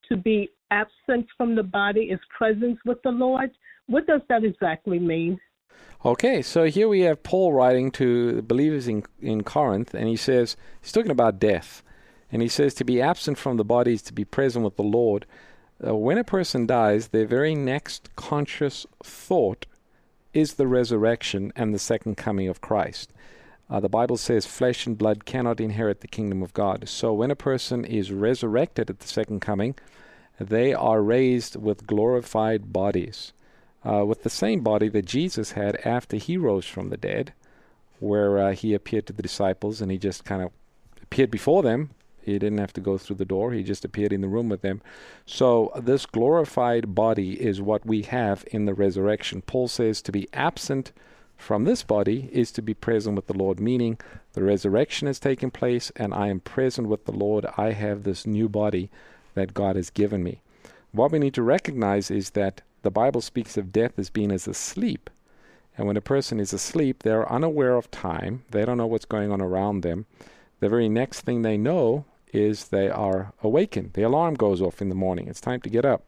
[0.10, 3.52] to be absent from the body is presence with the Lord.
[3.88, 5.40] What does that exactly mean?
[6.04, 10.16] Okay, so here we have Paul writing to the believers in, in Corinth, and he
[10.16, 11.84] says, he's talking about death.
[12.32, 14.84] And he says, to be absent from the body is to be present with the
[14.84, 15.26] Lord.
[15.86, 19.66] Uh, when a person dies, their very next conscious thought
[20.34, 23.14] is the resurrection and the second coming of Christ.
[23.70, 26.88] Uh, the Bible says flesh and blood cannot inherit the kingdom of God.
[26.90, 29.76] So when a person is resurrected at the second coming,
[30.48, 33.34] they are raised with glorified bodies,
[33.86, 37.34] uh, with the same body that Jesus had after he rose from the dead,
[38.00, 40.52] where uh, he appeared to the disciples and he just kind of
[41.02, 41.92] appeared before them.
[42.22, 44.62] He didn't have to go through the door, he just appeared in the room with
[44.62, 44.82] them.
[45.26, 49.42] So, this glorified body is what we have in the resurrection.
[49.42, 50.92] Paul says to be absent
[51.42, 53.98] from this body is to be present with the Lord, meaning
[54.34, 57.48] the resurrection has taken place and I am present with the Lord.
[57.58, 58.92] I have this new body
[59.34, 60.42] that God has given me.
[60.92, 64.48] What we need to recognize is that the Bible speaks of death as being as
[64.48, 65.10] a sleep.
[65.78, 68.44] And when a person is asleep, they're unaware of time.
[68.52, 70.06] They don't know what's going on around them.
[70.60, 73.94] The very next thing they know is they are awakened.
[73.94, 75.28] The alarm goes off in the morning.
[75.28, 76.04] It's time to get up.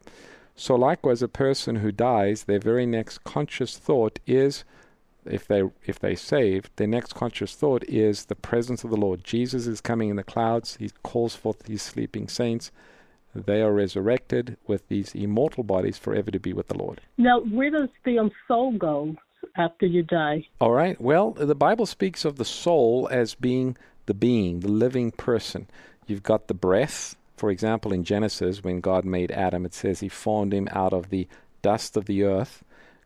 [0.56, 4.64] So, likewise, a person who dies, their very next conscious thought is
[5.26, 9.24] if they if they saved, their next conscious thought is the presence of the Lord.
[9.24, 10.76] Jesus is coming in the clouds.
[10.76, 12.70] He calls forth these sleeping saints.
[13.34, 17.00] They are resurrected with these immortal bodies forever to be with the Lord.
[17.18, 19.16] Now, where does the soul go
[19.56, 20.46] after you die?
[20.60, 21.00] All right.
[21.00, 23.76] Well, the Bible speaks of the soul as being
[24.06, 25.66] the being, the living person.
[26.06, 27.16] You've got the breath.
[27.36, 31.10] For example, in Genesis, when God made Adam, it says he formed him out of
[31.10, 31.26] the
[31.62, 32.62] dust of the earth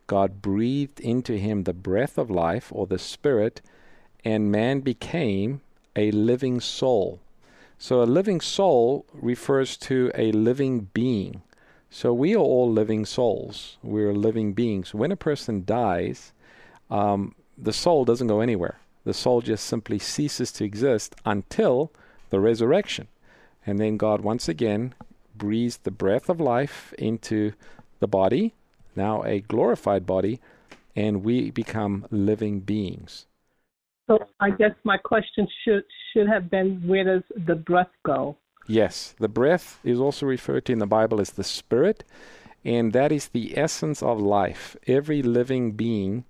[0.09, 3.61] God breathed into him the breath of life or the spirit,
[4.25, 5.61] and man became
[5.95, 7.19] a living soul.
[7.81, 11.43] So, a living soul refers to a living being.
[11.89, 13.77] So, we are all living souls.
[13.81, 14.93] We're living beings.
[14.93, 16.33] When a person dies,
[16.91, 18.79] um, the soul doesn't go anywhere.
[19.05, 21.93] The soul just simply ceases to exist until
[22.31, 23.07] the resurrection.
[23.65, 24.93] And then God once again
[25.33, 27.53] breathes the breath of life into
[28.01, 28.55] the body,
[28.93, 30.41] now a glorified body,
[30.97, 33.25] and we become living beings.
[34.09, 38.37] So I guess my question should should have been where does the breath go?
[38.67, 42.03] Yes, the breath is also referred to in the Bible as the spirit,
[42.65, 44.75] and that is the essence of life.
[44.87, 46.25] Every living being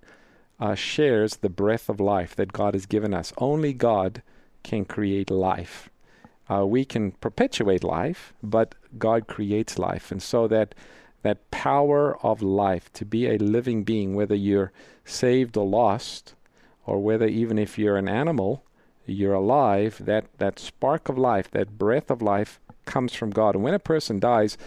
[0.58, 3.32] uh, shares the breath of life that God has given us.
[3.38, 4.22] Only God
[4.62, 5.88] can create life.
[6.50, 10.74] Uh, we can perpetuate life, but God creates life, and so that
[11.22, 14.72] that power of life to be a living being, whether you're
[15.06, 16.34] saved or lost,
[16.90, 18.64] or whether even if you're an animal,
[19.06, 23.54] you're alive, that, that spark of life, that breath of life comes from God.
[23.54, 24.58] And when a person dies,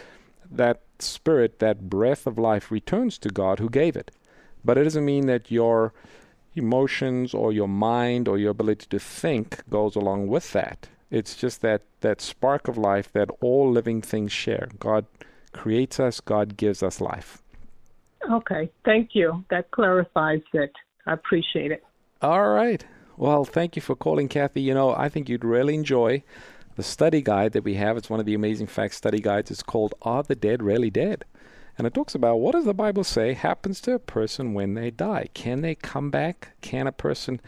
[0.50, 4.10] that spirit, that breath of life returns to God who gave it.
[4.64, 5.94] But it doesn't mean that your
[6.56, 10.88] emotions or your mind or your ability to think goes along with that.
[11.12, 14.70] It's just that, that spark of life that all living things share.
[14.80, 15.06] God
[15.52, 17.42] creates us, God gives us life.
[18.32, 19.44] Okay, thank you.
[19.50, 20.72] That clarifies it.
[21.06, 21.84] I appreciate it.
[22.24, 22.86] All right.
[23.18, 24.62] Well, thank you for calling, Kathy.
[24.62, 26.24] You know, I think you'd really enjoy
[26.78, 29.52] The study guide that we have, it's one of the amazing facts study guides.
[29.52, 31.26] It's called Are the Dead Really Dead?
[31.78, 34.90] And it talks about what does the Bible say happens to a person when they
[34.90, 35.28] die?
[35.34, 36.56] Can they come back?
[36.62, 37.42] Can a person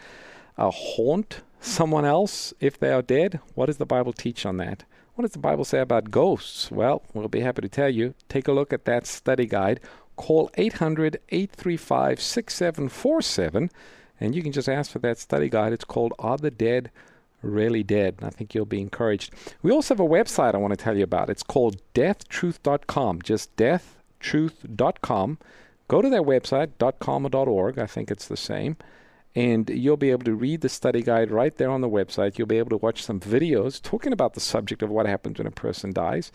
[0.58, 3.40] uh, haunt someone else if they are dead?
[3.54, 4.84] What does the Bible teach on that?
[5.14, 6.70] What does the Bible say about ghosts?
[6.70, 8.14] Well, we'll be happy to tell you.
[8.28, 9.80] Take a look at that study guide.
[10.16, 13.70] Call 800 835 6747
[14.20, 15.72] and you can just ask for that study guide.
[15.72, 16.90] It's called Are the Dead
[17.42, 18.16] Really Dead?
[18.22, 19.32] I think you'll be encouraged.
[19.62, 21.30] We also have a website I want to tell you about.
[21.30, 23.22] It's called deathtruth.com.
[23.22, 25.38] Just deathtruth.com.
[25.88, 27.78] Go to that website, .com or .org.
[27.78, 28.76] I think it's the same.
[29.34, 32.38] And you'll be able to read the study guide right there on the website.
[32.38, 35.46] You'll be able to watch some videos talking about the subject of what happens when
[35.46, 36.32] a person dies.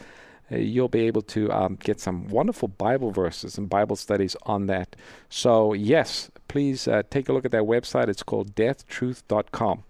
[0.51, 4.65] Uh, you'll be able to um, get some wonderful Bible verses and Bible studies on
[4.67, 4.95] that.
[5.29, 8.07] So, yes, please uh, take a look at that website.
[8.07, 9.83] It's called deathtruth.com.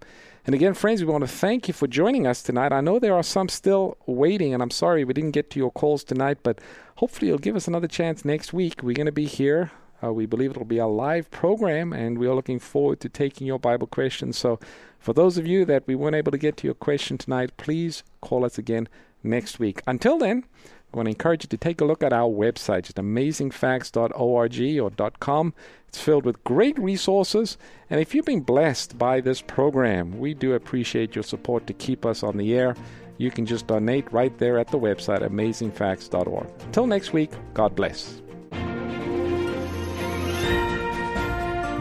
[0.46, 2.72] And again, friends, we want to thank you for joining us tonight.
[2.72, 5.72] I know there are some still waiting, and I'm sorry we didn't get to your
[5.72, 6.60] calls tonight, but
[6.96, 8.82] hopefully you'll give us another chance next week.
[8.82, 9.72] We're going to be here.
[10.04, 13.46] Uh, we believe it'll be a live program, and we are looking forward to taking
[13.46, 14.36] your Bible questions.
[14.36, 14.60] So,
[14.98, 18.04] for those of you that we weren't able to get to your question tonight, please
[18.20, 18.88] call us again
[19.24, 19.82] next week.
[19.88, 20.46] Until then,
[20.94, 25.12] I want to encourage you to take a look at our website, just amazingfacts.org or
[25.20, 25.54] .com.
[25.88, 27.58] It's filled with great resources.
[27.90, 32.06] And if you've been blessed by this program, we do appreciate your support to keep
[32.06, 32.76] us on the air.
[33.18, 36.48] You can just donate right there at the website, amazingfacts.org.
[36.66, 38.22] Until next week, God bless.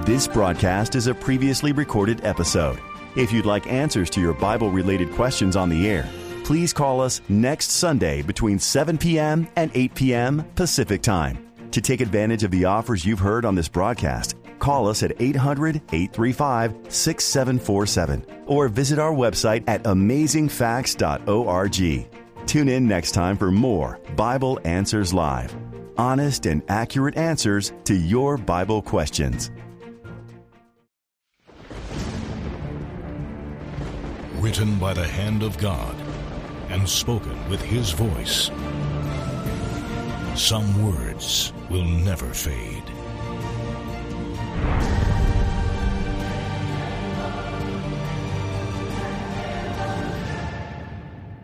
[0.07, 2.81] This broadcast is a previously recorded episode.
[3.17, 6.09] If you'd like answers to your Bible related questions on the air,
[6.51, 9.47] please call us next Sunday between 7 p.m.
[9.55, 10.45] and 8 p.m.
[10.57, 11.49] Pacific Time.
[11.71, 15.77] To take advantage of the offers you've heard on this broadcast, call us at 800
[15.77, 22.47] 835 6747 or visit our website at amazingfacts.org.
[22.49, 25.55] Tune in next time for more Bible Answers Live
[25.97, 29.53] honest and accurate answers to your Bible questions.
[34.41, 36.10] Written by the hand of God
[36.71, 38.51] and spoken with His voice.
[40.35, 42.85] Some words will never fade.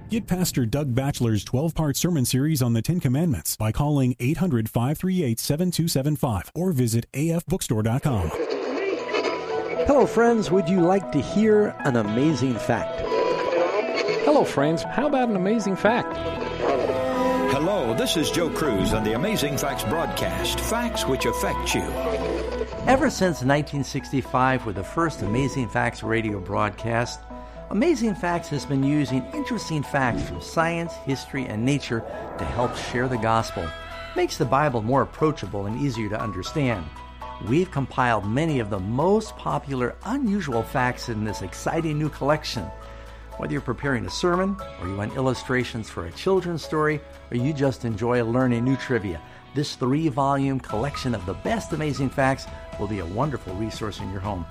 [0.09, 4.71] Get Pastor Doug Batchelor's 12 part sermon series on the Ten Commandments by calling 800
[4.71, 8.31] 538 7275 or visit afbookstore.com.
[9.87, 10.51] Hello, friends.
[10.51, 13.06] Would you like to hear an amazing fact?
[14.27, 14.83] Hello, friends.
[14.83, 16.13] How about an amazing fact?
[17.53, 20.59] Hello, this is Joe Crews on the Amazing Facts broadcast.
[20.59, 21.83] Facts which affect you.
[22.89, 27.21] Ever since 1965, with the first Amazing Facts radio broadcast,
[27.71, 32.01] Amazing Facts has been using interesting facts from science, history, and nature
[32.39, 33.65] to help share the gospel.
[34.17, 36.85] Makes the Bible more approachable and easier to understand.
[37.47, 42.69] We've compiled many of the most popular, unusual facts in this exciting new collection.
[43.39, 47.53] Whether you're preparing a sermon, or you want illustrations for a children's story, or you
[47.53, 49.21] just enjoy learning new trivia,
[49.55, 52.47] this three volume collection of the best amazing facts
[52.81, 54.47] will be a wonderful resource in your home.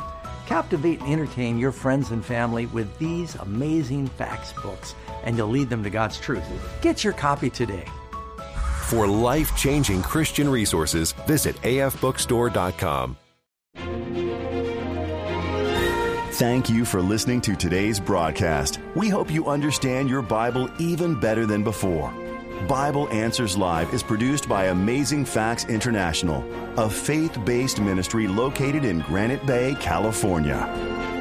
[0.45, 5.69] Captivate and entertain your friends and family with these amazing facts books, and you'll lead
[5.69, 6.43] them to God's truth.
[6.81, 7.85] Get your copy today.
[8.83, 13.17] For life changing Christian resources, visit afbookstore.com.
[16.35, 18.81] Thank you for listening to today's broadcast.
[18.93, 22.13] We hope you understand your Bible even better than before.
[22.67, 26.43] Bible Answers Live is produced by Amazing Facts International,
[26.75, 31.14] a faith based ministry located in Granite Bay, California.